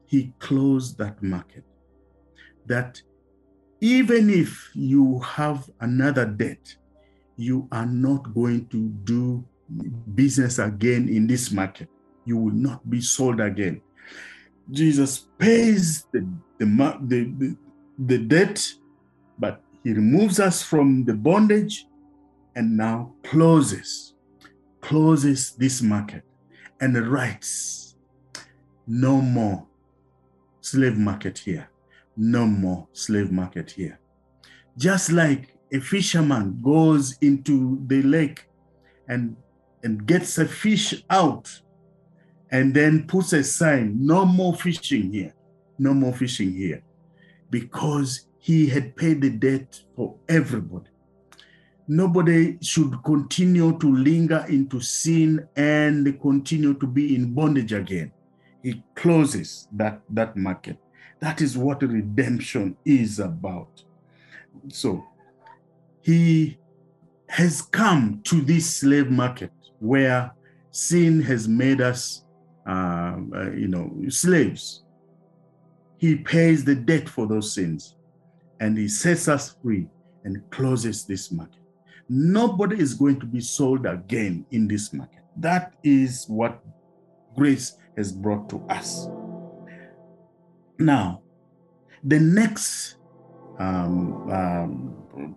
he 0.05 0.35
closed 0.41 0.99
that 0.99 1.23
market. 1.23 1.65
That 2.67 3.01
even 3.81 4.29
if 4.29 4.71
you 4.75 5.21
have 5.21 5.71
another 5.81 6.27
debt, 6.27 6.77
you 7.37 7.67
are 7.73 7.87
not 7.87 8.35
going 8.35 8.67
to 8.67 8.89
do 9.05 9.43
business 10.15 10.59
again 10.59 11.09
in 11.09 11.27
this 11.27 11.51
market. 11.51 11.89
You 12.27 12.37
will 12.37 12.55
not 12.55 12.91
be 12.91 13.01
sold 13.01 13.41
again. 13.41 13.81
Jesus 14.71 15.27
pays 15.39 16.07
the, 16.13 16.27
the, 16.59 16.67
the, 17.03 17.57
the, 17.99 18.19
debt, 18.19 18.67
but 19.39 19.63
he 19.85 19.93
removes 19.93 20.41
us 20.41 20.63
from 20.63 21.05
the 21.05 21.15
bondage 21.15 21.87
and 22.57 22.77
now 22.77 23.13
closes, 23.23 24.15
closes 24.81 25.53
this 25.53 25.83
market 25.83 26.25
and 26.81 26.97
writes, 27.09 27.97
no 28.87 29.21
more 29.21 29.67
slave 30.61 30.97
market 30.97 31.39
here. 31.39 31.69
No 32.17 32.47
more 32.47 32.89
slave 32.93 33.31
market 33.31 33.71
here. 33.71 33.99
Just 34.77 35.13
like 35.13 35.57
a 35.73 35.81
fisherman 35.81 36.61
goes 36.63 37.17
into 37.21 37.83
the 37.87 38.03
lake 38.03 38.49
and 39.09 39.37
and 39.83 40.07
gets 40.07 40.39
a 40.39 40.47
fish 40.47 41.05
out 41.11 41.61
and 42.51 42.75
then 42.75 43.07
puts 43.07 43.33
a 43.33 43.43
sign 43.43 43.97
no 43.99 44.25
more 44.25 44.55
fishing 44.55 45.13
here, 45.13 45.35
no 45.79 45.93
more 45.93 46.13
fishing 46.13 46.53
here, 46.53 46.83
because 47.51 48.29
he 48.39 48.69
had 48.69 48.95
paid 48.97 49.21
the 49.21 49.31
debt 49.31 49.81
for 49.95 50.17
everybody. 50.29 50.91
Nobody 51.89 52.59
should 52.63 53.03
continue 53.05 53.79
to 53.79 53.95
linger 53.95 54.45
into 54.49 54.81
sin 54.81 55.49
and 55.57 56.21
continue 56.21 56.75
to 56.75 56.87
be 56.87 57.15
in 57.15 57.33
bondage 57.33 57.73
again. 57.73 58.13
He 58.63 58.83
closes 58.97 59.69
that, 59.73 60.01
that 60.11 60.37
market. 60.37 60.79
That 61.21 61.41
is 61.41 61.57
what 61.57 61.83
redemption 61.83 62.77
is 62.85 63.21
about. 63.21 63.85
So 64.69 65.05
he 66.03 66.59
has 67.29 67.63
come 67.63 68.21
to 68.25 68.41
this 68.41 68.77
slave 68.77 69.11
market 69.11 69.53
where 69.79 70.33
sin 70.71 71.23
has 71.23 71.49
made 71.49 71.81
us, 71.81 72.25
uh, 72.67 73.17
uh, 73.35 73.51
you 73.53 73.69
know, 73.69 73.93
slaves. 74.09 74.83
He 75.99 76.17
pays 76.17 76.65
the 76.65 76.75
debt 76.75 77.09
for 77.09 77.27
those 77.27 77.55
sins 77.55 77.97
and 78.61 78.77
he 78.77 78.89
sets 78.89 79.29
us 79.29 79.57
free 79.63 79.89
and 80.25 80.43
closes 80.51 81.05
this 81.05 81.31
market. 81.31 81.61
Nobody 82.09 82.81
is 82.81 82.95
going 82.95 83.21
to 83.21 83.27
be 83.27 83.41
sold 83.41 83.87
again 83.87 84.45
in 84.51 84.69
this 84.69 84.93
market. 84.93 85.23
That 85.37 85.75
is 85.83 86.27
what 86.29 86.63
grace 87.37 87.77
has 87.97 88.13
brought 88.13 88.49
to 88.51 88.61
us. 88.69 89.07
Now, 90.79 91.23
the 92.05 92.21
next 92.21 92.97
um, 93.59 94.31
um, 94.31 95.35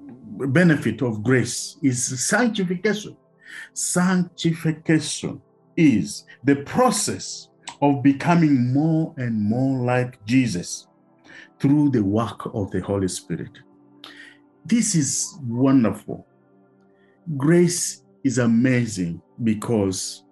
benefit 0.52 1.02
of 1.02 1.24
grace 1.24 1.78
is 1.82 2.28
sanctification. 2.28 3.16
Sanctification 3.74 5.42
is 5.80 6.26
the 6.44 6.58
process 6.58 7.48
of 7.82 8.04
becoming 8.04 8.74
more 8.74 9.14
and 9.18 9.40
more 9.40 9.86
like 9.86 10.24
Jesus 10.26 10.88
through 11.60 11.90
the 11.90 12.04
work 12.04 12.54
of 12.54 12.70
the 12.72 12.82
Holy 12.82 13.08
Spirit. 13.08 13.52
This 14.66 14.94
is 14.94 15.40
wonderful. 15.48 16.28
Grace 17.38 18.04
is 18.26 18.40
amazing 18.40 19.22
because 19.44 20.26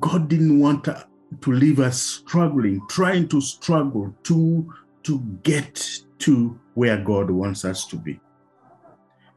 God 0.00 0.28
didn't 0.28 0.58
want 0.58 0.84
to 0.84 1.06
leave 1.46 1.78
us 1.78 2.00
struggling, 2.00 2.80
trying 2.88 3.28
to 3.28 3.40
struggle 3.40 4.12
to, 4.24 4.72
to 5.04 5.20
get 5.44 6.00
to 6.18 6.58
where 6.74 6.96
God 6.96 7.30
wants 7.30 7.64
us 7.64 7.86
to 7.86 7.96
be. 7.96 8.20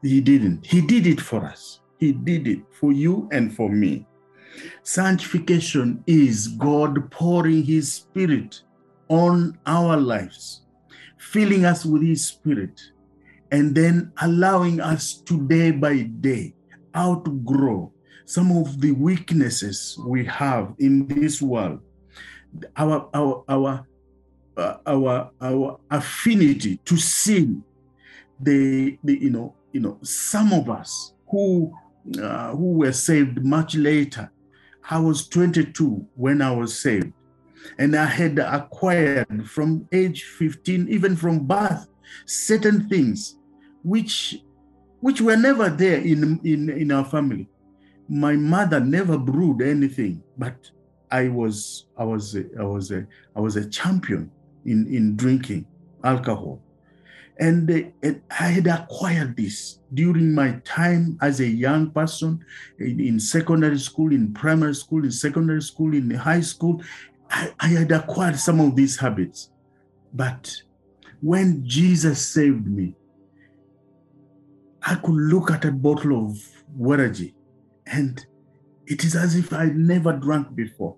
He 0.02 0.20
didn't. 0.20 0.66
He 0.66 0.80
did 0.80 1.06
it 1.06 1.20
for 1.20 1.44
us. 1.44 1.80
He 1.98 2.12
did 2.12 2.48
it 2.48 2.60
for 2.80 2.92
you 2.92 3.28
and 3.30 3.54
for 3.54 3.68
me. 3.68 4.06
Sanctification 4.82 6.02
is 6.06 6.48
God 6.48 7.10
pouring 7.10 7.64
His 7.64 7.92
Spirit 7.92 8.62
on 9.08 9.58
our 9.66 9.96
lives, 9.96 10.62
filling 11.18 11.64
us 11.64 11.84
with 11.84 12.02
His 12.02 12.26
Spirit, 12.26 12.80
and 13.50 13.74
then 13.74 14.12
allowing 14.22 14.80
us 14.80 15.14
to 15.14 15.46
day 15.48 15.70
by 15.70 16.02
day 16.02 16.54
outgrow 16.96 17.92
some 18.24 18.52
of 18.52 18.80
the 18.80 18.92
weaknesses 18.92 19.98
we 20.06 20.24
have 20.26 20.74
in 20.78 21.06
this 21.06 21.40
world. 21.40 21.80
Our, 22.76 23.08
our, 23.14 23.44
our, 23.48 23.86
uh, 24.56 24.76
our, 24.86 25.30
our 25.40 25.80
affinity 25.90 26.78
to 26.84 26.96
sin, 26.96 27.62
the, 28.40 28.98
the, 29.04 29.18
you 29.18 29.30
know, 29.30 29.54
you 29.72 29.80
know, 29.80 29.98
some 30.02 30.52
of 30.52 30.68
us 30.70 31.12
who 31.30 31.72
uh, 32.16 32.50
who 32.52 32.72
were 32.72 32.92
saved 32.92 33.44
much 33.44 33.74
later. 33.74 34.30
I 34.90 34.98
was 34.98 35.28
22 35.28 36.06
when 36.14 36.40
I 36.40 36.50
was 36.50 36.78
saved, 36.78 37.12
and 37.78 37.94
I 37.94 38.06
had 38.06 38.38
acquired 38.38 39.48
from 39.48 39.86
age 39.92 40.24
15, 40.24 40.88
even 40.88 41.14
from 41.14 41.46
birth, 41.46 41.86
certain 42.24 42.88
things 42.88 43.36
which 43.82 44.42
which 45.00 45.20
were 45.20 45.36
never 45.36 45.68
there 45.68 46.00
in, 46.00 46.40
in, 46.42 46.70
in 46.70 46.90
our 46.90 47.04
family. 47.04 47.48
My 48.08 48.34
mother 48.34 48.80
never 48.80 49.16
brewed 49.16 49.62
anything, 49.62 50.22
but 50.36 50.70
I 51.10 51.28
was 51.28 51.86
I 51.96 52.04
was 52.04 52.34
a, 52.34 52.44
I 52.58 52.64
was 52.64 52.90
a 52.90 53.06
I 53.36 53.40
was 53.40 53.56
a 53.56 53.68
champion 53.68 54.30
in 54.64 54.86
in 54.92 55.16
drinking 55.16 55.66
alcohol, 56.02 56.62
and, 57.38 57.70
uh, 57.70 57.88
and 58.02 58.20
I 58.30 58.48
had 58.48 58.66
acquired 58.66 59.36
this 59.36 59.78
during 59.94 60.34
my 60.34 60.60
time 60.64 61.18
as 61.22 61.40
a 61.40 61.46
young 61.46 61.90
person 61.90 62.44
in, 62.78 63.00
in, 63.00 63.20
secondary 63.20 63.78
school, 63.78 64.12
in 64.12 64.32
primary 64.34 64.74
school, 64.74 65.04
in 65.04 65.12
secondary 65.12 65.62
school, 65.62 65.94
in 65.94 66.10
high 66.10 66.40
school. 66.40 66.82
I, 67.30 67.52
I 67.60 67.68
had 67.68 67.92
acquired 67.92 68.38
some 68.38 68.60
of 68.60 68.74
these 68.74 68.98
habits, 68.98 69.50
but 70.12 70.52
when 71.20 71.66
Jesus 71.66 72.26
saved 72.26 72.66
me, 72.66 72.94
I 74.82 74.96
could 74.96 75.14
look 75.14 75.50
at 75.50 75.64
a 75.64 75.72
bottle 75.72 76.26
of 76.26 76.38
Waragi 76.78 77.34
and 77.86 78.24
it 78.86 79.04
is 79.04 79.14
as 79.14 79.36
if 79.36 79.52
I 79.52 79.66
never 79.66 80.12
drank 80.12 80.54
before. 80.54 80.96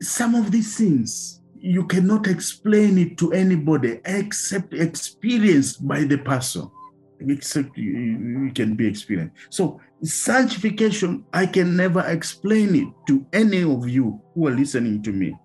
Some 0.00 0.34
of 0.34 0.50
these 0.50 0.76
things, 0.76 1.41
you 1.62 1.86
cannot 1.86 2.26
explain 2.26 2.98
it 2.98 3.16
to 3.18 3.32
anybody 3.32 4.00
except 4.04 4.74
experienced 4.74 5.86
by 5.86 6.02
the 6.02 6.18
person, 6.18 6.68
except 7.20 7.78
you, 7.78 8.50
can 8.52 8.74
be 8.74 8.86
experienced. 8.86 9.36
So, 9.48 9.80
sanctification, 10.02 11.24
I 11.32 11.46
can 11.46 11.76
never 11.76 12.00
explain 12.00 12.74
it 12.74 12.88
to 13.06 13.24
any 13.32 13.62
of 13.62 13.88
you 13.88 14.20
who 14.34 14.48
are 14.48 14.50
listening 14.50 15.04
to 15.04 15.12
me 15.12 15.36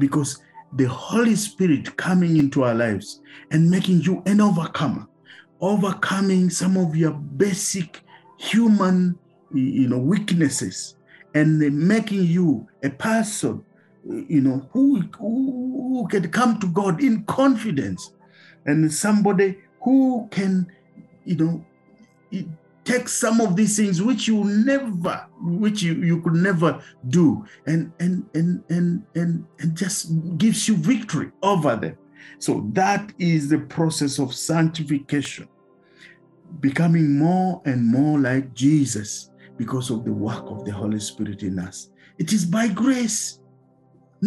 because 0.00 0.42
the 0.72 0.88
Holy 0.88 1.36
Spirit 1.36 1.96
coming 1.96 2.36
into 2.36 2.64
our 2.64 2.74
lives 2.74 3.22
and 3.52 3.70
making 3.70 4.00
you 4.00 4.24
an 4.26 4.40
overcomer, 4.40 5.06
overcoming 5.60 6.50
some 6.50 6.76
of 6.76 6.96
your 6.96 7.12
basic 7.12 8.00
human 8.38 9.16
you 9.52 9.86
know 9.86 9.98
weaknesses 9.98 10.96
and 11.34 11.60
making 11.88 12.24
you 12.24 12.66
a 12.82 12.90
person 12.90 13.64
you 14.06 14.40
know 14.40 14.68
who, 14.72 15.00
who 15.18 16.06
can 16.10 16.30
come 16.30 16.58
to 16.60 16.66
god 16.68 17.02
in 17.02 17.24
confidence? 17.24 18.12
And 18.66 18.92
somebody 18.92 19.58
who 19.82 20.28
can 20.30 20.70
you 21.24 21.36
know 21.36 21.64
take 22.84 23.08
some 23.08 23.40
of 23.40 23.56
these 23.56 23.76
things 23.76 24.02
which 24.02 24.28
you 24.28 24.44
never 24.44 25.26
which 25.40 25.82
you, 25.82 25.94
you 25.94 26.20
could 26.20 26.34
never 26.34 26.82
do 27.08 27.44
and 27.66 27.92
and 27.98 28.28
and 28.34 28.62
and 28.68 29.02
and, 29.14 29.46
and 29.58 29.76
just 29.76 30.12
gives 30.38 30.68
you 30.68 30.76
victory 30.76 31.30
over 31.42 31.76
them. 31.76 31.96
So 32.38 32.68
that 32.72 33.12
is 33.18 33.48
the 33.48 33.58
process 33.58 34.18
of 34.18 34.34
sanctification 34.34 35.48
becoming 36.60 37.18
more 37.18 37.60
and 37.64 37.84
more 37.84 38.18
like 38.20 38.54
jesus 38.54 39.30
because 39.56 39.90
of 39.90 40.04
the 40.04 40.12
work 40.12 40.44
of 40.46 40.64
the 40.64 40.70
holy 40.70 41.00
spirit 41.00 41.42
in 41.42 41.58
us. 41.58 41.90
It 42.18 42.32
is 42.32 42.44
by 42.44 42.68
grace 42.68 43.40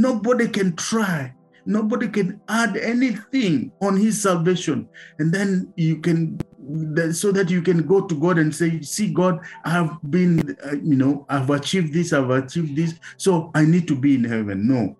nobody 0.05 0.47
can 0.47 0.75
try 0.75 1.33
nobody 1.65 2.07
can 2.07 2.39
add 2.47 2.77
anything 2.77 3.71
on 3.81 3.97
his 3.97 4.21
salvation 4.21 4.87
and 5.19 5.33
then 5.33 5.71
you 5.75 5.97
can 5.97 6.39
so 7.11 7.31
that 7.31 7.49
you 7.49 7.61
can 7.61 7.85
go 7.85 8.01
to 8.01 8.15
God 8.15 8.37
and 8.37 8.53
say, 8.53 8.81
See, 8.81 9.13
God, 9.13 9.39
I've 9.63 9.97
been, 10.09 10.57
uh, 10.65 10.75
you 10.75 10.95
know, 10.95 11.25
I've 11.29 11.49
achieved 11.49 11.93
this, 11.93 12.13
I've 12.13 12.29
achieved 12.29 12.75
this, 12.75 12.95
so 13.15 13.51
I 13.55 13.63
need 13.63 13.87
to 13.87 13.95
be 13.95 14.15
in 14.15 14.23
heaven. 14.23 14.67
No, 14.67 14.97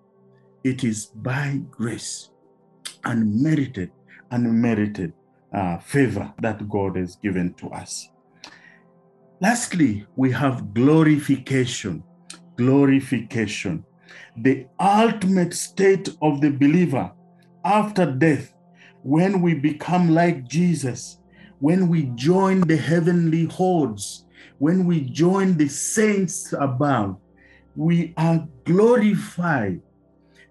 it 0.63 0.83
is 0.83 1.07
by 1.07 1.61
grace, 1.69 2.29
unmerited, 3.03 3.91
unmerited 4.31 5.13
uh, 5.53 5.77
favor 5.79 6.33
that 6.41 6.67
God 6.69 6.95
has 6.95 7.15
given 7.17 7.53
to 7.55 7.69
us. 7.71 8.09
Lastly, 9.41 10.05
we 10.15 10.31
have 10.31 10.73
glorification. 10.73 12.03
Glorification, 12.55 13.85
the 14.37 14.65
ultimate 14.79 15.53
state 15.53 16.09
of 16.21 16.41
the 16.41 16.49
believer 16.49 17.11
after 17.65 18.05
death 18.05 18.53
when 19.03 19.41
we 19.41 19.53
become 19.53 20.09
like 20.09 20.47
Jesus 20.47 21.17
when 21.59 21.87
we 21.87 22.03
join 22.15 22.61
the 22.61 22.77
heavenly 22.77 23.45
hordes, 23.45 24.25
when 24.59 24.85
we 24.85 25.01
join 25.01 25.57
the 25.57 25.67
saints 25.67 26.53
above, 26.53 27.17
we 27.75 28.13
are 28.17 28.47
glorified. 28.65 29.81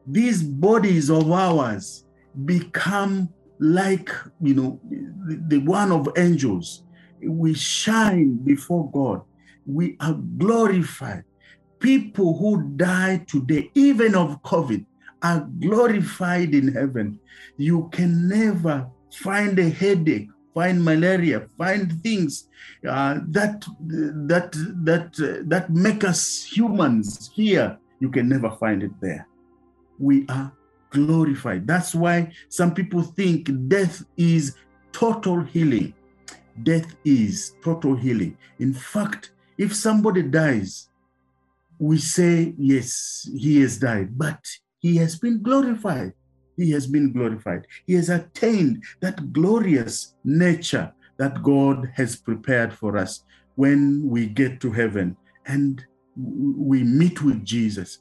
These 0.07 0.43
bodies 0.43 1.11
of 1.11 1.31
ours 1.31 2.05
become 2.45 3.29
like, 3.59 4.11
you 4.41 4.55
know, 4.55 4.81
the, 4.91 5.43
the 5.49 5.59
one 5.59 5.93
of 5.93 6.09
angels. 6.17 6.85
We 7.23 7.55
shine 7.55 8.37
before 8.45 8.91
God. 8.91 9.23
We 9.65 9.97
are 10.01 10.15
glorified. 10.15 11.25
People 11.79 12.37
who 12.39 12.63
die 12.77 13.25
today, 13.27 13.71
even 13.75 14.15
of 14.15 14.43
COVID, 14.43 14.85
are 15.23 15.41
glorified 15.61 16.55
in 16.55 16.69
heaven. 16.69 17.19
You 17.57 17.89
can 17.93 18.29
never 18.29 18.89
find 19.11 19.59
a 19.59 19.69
headache 19.69 20.29
find 20.57 20.83
malaria, 20.83 21.47
find 21.59 22.03
things 22.03 22.49
uh, 22.89 23.21
that 23.29 23.63
that 24.33 24.51
that 24.89 25.09
uh, 25.21 25.45
that 25.47 25.69
make 25.69 26.03
us 26.03 26.43
humans 26.43 27.31
here. 27.35 27.79
You 28.01 28.09
can 28.11 28.27
never 28.27 28.51
find 28.51 28.83
it 28.83 28.93
there. 29.03 29.29
We 29.99 30.25
are 30.31 30.51
glorified. 30.89 31.67
That's 31.67 31.95
why 31.95 32.33
some 32.49 32.73
people 32.73 33.03
think 33.03 33.51
death 33.69 34.03
is 34.17 34.57
total 34.93 35.43
healing. 35.43 35.93
Death 36.63 36.97
is 37.05 37.55
total 37.63 37.95
healing. 37.95 38.39
In 38.59 38.73
fact, 38.73 39.33
if 39.59 39.75
somebody 39.75 40.23
dies, 40.23 40.89
we 41.79 41.99
say, 41.99 42.55
yes, 42.59 43.29
he 43.37 43.61
has 43.61 43.79
died, 43.79 44.17
but 44.17 44.39
he 44.81 44.97
has 44.97 45.19
been 45.19 45.43
glorified 45.43 46.13
he 46.57 46.71
has 46.73 46.87
been 46.87 47.13
glorified. 47.13 47.67
He 47.87 47.95
has 47.95 48.09
attained 48.09 48.83
that 49.01 49.33
glorious 49.33 50.15
nature 50.25 50.93
that 51.19 51.43
God 51.43 51.91
has 51.95 52.17
prepared 52.17 52.73
for 52.73 52.97
us 52.97 53.25
when 53.55 54.03
we 54.09 54.27
get 54.27 54.61
to 54.61 54.73
heaven 54.73 55.17
and 55.47 55.85
we 56.17 56.83
meet 56.83 57.23
with 57.23 57.45
Jesus. 57.45 57.99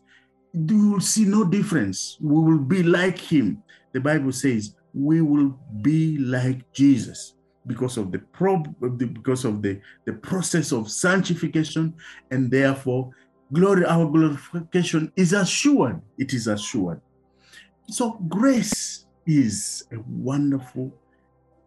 You 0.54 0.92
will 0.92 1.02
see 1.02 1.26
no 1.26 1.44
difference. 1.44 2.18
We 2.22 2.42
will 2.42 2.60
be 2.60 2.84
like 2.84 3.18
him. 3.18 3.62
The 3.94 4.00
Bible 4.00 4.32
says 4.32 4.76
we 4.94 5.22
will 5.22 5.58
be 5.82 6.18
like 6.18 6.72
Jesus 6.72 7.34
because 7.68 7.98
of 7.98 8.12
the 8.12 8.20
prob 8.20 8.74
because 8.98 9.44
of 9.44 9.62
the, 9.62 9.82
the 10.06 10.14
process 10.14 10.72
of 10.72 10.90
sanctification 10.92 11.94
and 12.32 12.52
therefore 12.52 13.10
glory 13.56 13.86
our 13.86 14.06
glorification 14.06 15.12
is 15.16 15.34
assured 15.34 16.02
it 16.18 16.34
is 16.34 16.48
assured 16.48 17.02
so, 17.88 18.14
grace 18.28 19.06
is 19.28 19.86
a 19.92 19.98
wonderful 20.08 20.92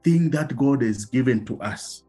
thing 0.02 0.30
that 0.30 0.56
God 0.56 0.82
has 0.82 1.04
given 1.04 1.44
to 1.46 1.60
us. 1.60 2.02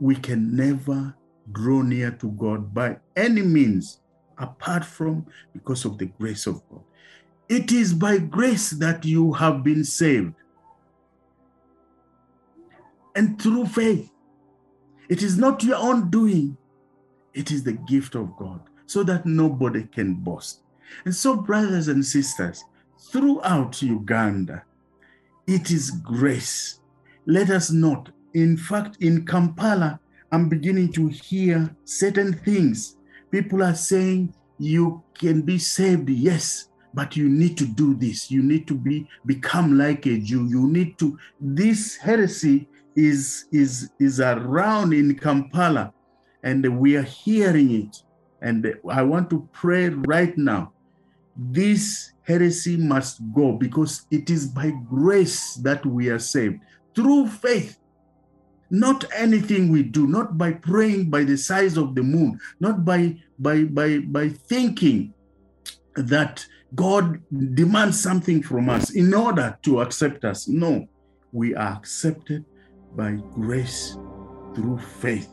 We 0.00 0.14
can 0.14 0.54
never 0.54 1.14
draw 1.50 1.82
near 1.82 2.12
to 2.12 2.30
God 2.32 2.72
by 2.72 2.98
any 3.16 3.42
means 3.42 4.00
apart 4.38 4.84
from 4.84 5.26
because 5.52 5.84
of 5.84 5.98
the 5.98 6.06
grace 6.06 6.46
of 6.46 6.62
God. 6.70 6.82
It 7.48 7.72
is 7.72 7.92
by 7.92 8.18
grace 8.18 8.70
that 8.70 9.04
you 9.04 9.32
have 9.32 9.64
been 9.64 9.82
saved. 9.84 10.34
And 13.16 13.40
through 13.42 13.66
faith, 13.66 14.10
it 15.08 15.24
is 15.24 15.36
not 15.36 15.64
your 15.64 15.76
own 15.76 16.08
doing, 16.10 16.56
it 17.34 17.50
is 17.50 17.64
the 17.64 17.72
gift 17.72 18.14
of 18.14 18.36
God, 18.36 18.60
so 18.90 19.04
that 19.04 19.24
nobody 19.24 19.84
can 19.84 20.14
boast. 20.14 20.62
And 21.04 21.14
so, 21.14 21.36
brothers 21.36 21.86
and 21.86 22.04
sisters, 22.04 22.64
throughout 23.12 23.80
Uganda. 23.82 24.64
It 25.46 25.70
is 25.70 25.92
grace. 25.92 26.80
Let 27.24 27.50
us 27.50 27.70
not. 27.70 28.10
In 28.34 28.56
fact, 28.56 28.96
in 29.00 29.24
Kampala, 29.24 30.00
I'm 30.32 30.48
beginning 30.48 30.92
to 30.94 31.06
hear 31.06 31.70
certain 31.84 32.32
things. 32.32 32.96
People 33.30 33.62
are 33.62 33.76
saying 33.76 34.34
you 34.58 35.04
can 35.14 35.42
be 35.42 35.58
saved, 35.58 36.10
yes, 36.10 36.70
but 36.92 37.16
you 37.16 37.28
need 37.28 37.56
to 37.58 37.66
do 37.66 37.94
this. 37.94 38.28
You 38.28 38.42
need 38.42 38.66
to 38.66 38.74
be 38.74 39.08
become 39.24 39.78
like 39.78 40.06
a 40.06 40.18
Jew. 40.18 40.48
You 40.48 40.68
need 40.68 40.98
to. 40.98 41.16
This 41.40 41.96
heresy 41.96 42.68
is 42.96 43.44
is 43.52 43.90
is 44.00 44.18
around 44.18 44.92
in 44.94 45.14
Kampala, 45.14 45.92
and 46.42 46.80
we 46.80 46.96
are 46.96 47.02
hearing 47.02 47.70
it. 47.70 48.02
And 48.42 48.74
I 48.90 49.02
want 49.02 49.30
to 49.30 49.48
pray 49.52 49.88
right 49.88 50.36
now. 50.36 50.72
This 51.36 52.12
heresy 52.22 52.76
must 52.76 53.20
go 53.34 53.52
because 53.52 54.06
it 54.10 54.30
is 54.30 54.46
by 54.46 54.72
grace 54.88 55.54
that 55.56 55.84
we 55.84 56.08
are 56.08 56.18
saved. 56.18 56.60
Through 56.94 57.28
faith. 57.28 57.76
not 58.70 59.04
anything 59.14 59.70
we 59.70 59.82
do. 59.82 60.06
Not 60.06 60.38
by 60.38 60.52
praying 60.52 61.10
by 61.10 61.24
the 61.24 61.36
size 61.36 61.76
of 61.76 61.94
the 61.94 62.02
moon. 62.02 62.38
Not 62.60 62.84
by 62.84 63.16
by 63.38 63.64
by 63.64 63.98
by 63.98 64.28
thinking 64.28 65.12
that 65.96 66.46
god 66.74 67.20
demands 67.54 68.00
something 68.00 68.42
from 68.42 68.70
us 68.70 68.90
in 68.90 69.12
order 69.12 69.58
to 69.62 69.80
accept 69.80 70.24
us. 70.24 70.46
No. 70.46 70.88
We 71.32 71.54
are 71.54 71.74
accepted 71.76 72.44
by 72.94 73.18
grace 73.34 73.96
through 74.54 74.78
faith. 74.78 75.28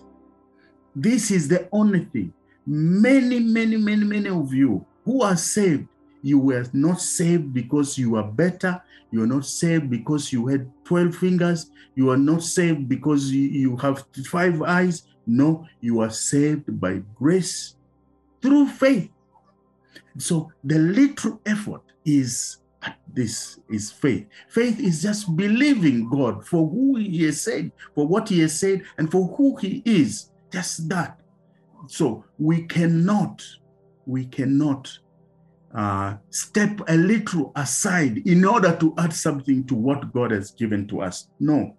This 0.95 1.29
is 1.31 1.47
the 1.47 1.69
only 1.71 2.05
thing 2.05 2.33
many 2.67 3.39
many 3.39 3.77
many 3.77 4.03
many 4.03 4.29
of 4.29 4.53
you 4.53 4.85
who 5.05 5.23
are 5.23 5.37
saved 5.37 5.87
you 6.21 6.37
were 6.37 6.65
not 6.73 6.99
saved 6.99 7.53
because 7.53 7.97
you 7.97 8.15
are 8.17 8.27
better 8.27 8.81
you 9.11 9.23
are 9.23 9.27
not 9.27 9.45
saved 9.45 9.89
because 9.89 10.33
you 10.33 10.47
had 10.47 10.69
12 10.85 11.15
fingers. 11.15 11.71
You 11.95 12.09
are 12.09 12.17
not 12.17 12.43
saved 12.43 12.89
because 12.89 13.31
you, 13.31 13.75
have 13.77 14.03
five 14.25 14.61
eyes. 14.61 15.03
No, 15.25 15.65
you 15.81 16.01
are 16.01 16.09
saved 16.09 16.79
by 16.79 17.01
grace 17.15 17.75
through 18.41 18.67
faith. 18.67 19.09
So 20.17 20.51
the 20.63 20.79
little 20.79 21.39
effort 21.45 21.81
is 22.05 22.57
this 23.13 23.59
is 23.69 23.91
faith. 23.91 24.27
Faith 24.49 24.79
is 24.79 25.01
just 25.01 25.35
believing 25.35 26.09
God 26.09 26.45
for 26.45 26.67
who 26.67 26.97
He 26.97 27.25
has 27.25 27.41
said, 27.41 27.71
for 27.95 28.07
what 28.07 28.29
He 28.29 28.39
has 28.41 28.57
said, 28.59 28.83
and 28.97 29.11
for 29.11 29.27
who 29.35 29.55
He 29.57 29.81
is. 29.85 30.29
Just 30.51 30.87
that. 30.89 31.19
So 31.87 32.25
we 32.37 32.63
cannot, 32.63 33.43
we 34.05 34.25
cannot 34.25 34.97
uh, 35.73 36.15
step 36.29 36.81
a 36.87 36.95
little 36.95 37.51
aside 37.55 38.19
in 38.25 38.45
order 38.45 38.75
to 38.77 38.93
add 38.97 39.13
something 39.13 39.63
to 39.65 39.75
what 39.75 40.11
God 40.13 40.31
has 40.31 40.51
given 40.51 40.87
to 40.87 41.01
us. 41.01 41.27
No, 41.39 41.75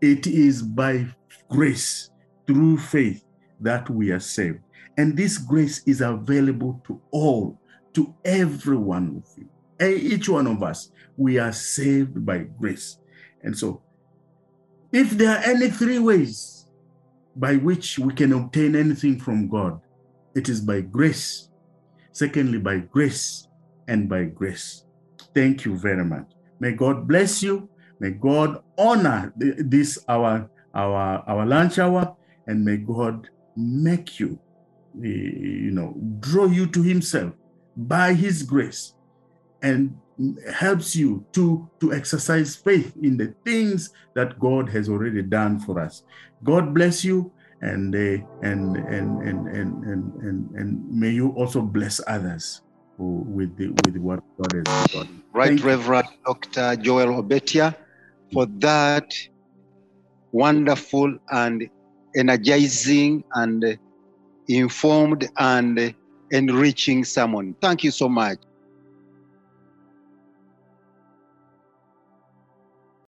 it 0.00 0.26
is 0.26 0.62
by 0.62 1.06
grace 1.48 2.10
through 2.46 2.78
faith 2.78 3.24
that 3.60 3.88
we 3.90 4.10
are 4.10 4.20
saved. 4.20 4.60
And 4.96 5.16
this 5.16 5.38
grace 5.38 5.82
is 5.86 6.00
available 6.00 6.80
to 6.86 7.00
all, 7.10 7.58
to 7.94 8.14
every 8.24 8.76
one 8.76 9.22
of 9.22 9.38
you, 9.38 9.48
each 9.86 10.28
one 10.28 10.46
of 10.46 10.62
us. 10.62 10.90
We 11.16 11.38
are 11.38 11.52
saved 11.52 12.24
by 12.24 12.38
grace. 12.38 12.98
And 13.42 13.56
so, 13.56 13.82
if 14.92 15.10
there 15.10 15.36
are 15.36 15.44
any 15.44 15.70
three 15.70 15.98
ways 15.98 16.53
by 17.36 17.56
which 17.56 17.98
we 17.98 18.14
can 18.14 18.32
obtain 18.32 18.76
anything 18.76 19.18
from 19.18 19.48
God, 19.48 19.80
it 20.34 20.48
is 20.48 20.60
by 20.60 20.80
grace 20.80 21.48
Secondly, 22.14 22.58
by 22.58 22.78
grace 22.78 23.48
and 23.88 24.08
by 24.08 24.22
grace. 24.22 24.84
Thank 25.34 25.64
you 25.64 25.76
very 25.76 26.04
much. 26.04 26.30
May 26.60 26.70
God 26.70 27.08
bless 27.08 27.42
you. 27.42 27.68
May 27.98 28.12
God 28.12 28.62
honor 28.78 29.32
this 29.36 29.98
our 30.08 30.48
our 30.72 31.24
our 31.26 31.44
lunch 31.44 31.80
hour, 31.80 32.16
and 32.46 32.64
may 32.64 32.76
God 32.76 33.28
make 33.56 34.20
you, 34.20 34.38
eh, 35.02 35.08
you 35.66 35.72
know, 35.72 35.96
draw 36.20 36.46
you 36.46 36.66
to 36.68 36.82
Himself 36.82 37.34
by 37.76 38.14
His 38.14 38.44
grace, 38.44 38.94
and 39.60 39.98
helps 40.52 40.94
you 40.94 41.24
to 41.32 41.68
to 41.80 41.92
exercise 41.92 42.56
faith 42.56 42.92
in 43.02 43.16
the 43.16 43.34
things 43.44 43.90
that 44.14 44.38
God 44.38 44.68
has 44.70 44.88
already 44.88 45.22
done 45.22 45.58
for 45.58 45.80
us. 45.80 46.02
God 46.44 46.74
bless 46.74 47.04
you 47.04 47.32
and 47.60 47.94
uh, 47.94 47.98
and, 48.42 48.76
and, 48.76 49.22
and 49.22 49.48
and 49.48 49.84
and 49.84 50.14
and 50.22 50.50
and 50.54 50.90
may 50.90 51.10
you 51.10 51.30
also 51.30 51.62
bless 51.62 52.00
others 52.06 52.60
with 52.98 53.56
the, 53.56 53.68
with 53.84 53.96
what 53.96 54.20
God 54.40 54.52
has 54.54 54.92
done. 54.92 55.22
Right, 55.32 55.48
Thank 55.48 55.60
you. 55.60 55.66
Reverend 55.66 56.08
Dr. 56.24 56.76
Joel 56.76 57.22
Obetia, 57.22 57.74
for 58.32 58.46
that 58.58 59.12
wonderful 60.32 61.16
and 61.30 61.68
energizing 62.16 63.24
and 63.34 63.78
informed 64.48 65.28
and 65.38 65.94
enriching 66.30 67.04
sermon. 67.04 67.56
Thank 67.60 67.84
you 67.84 67.90
so 67.90 68.08
much. 68.08 68.38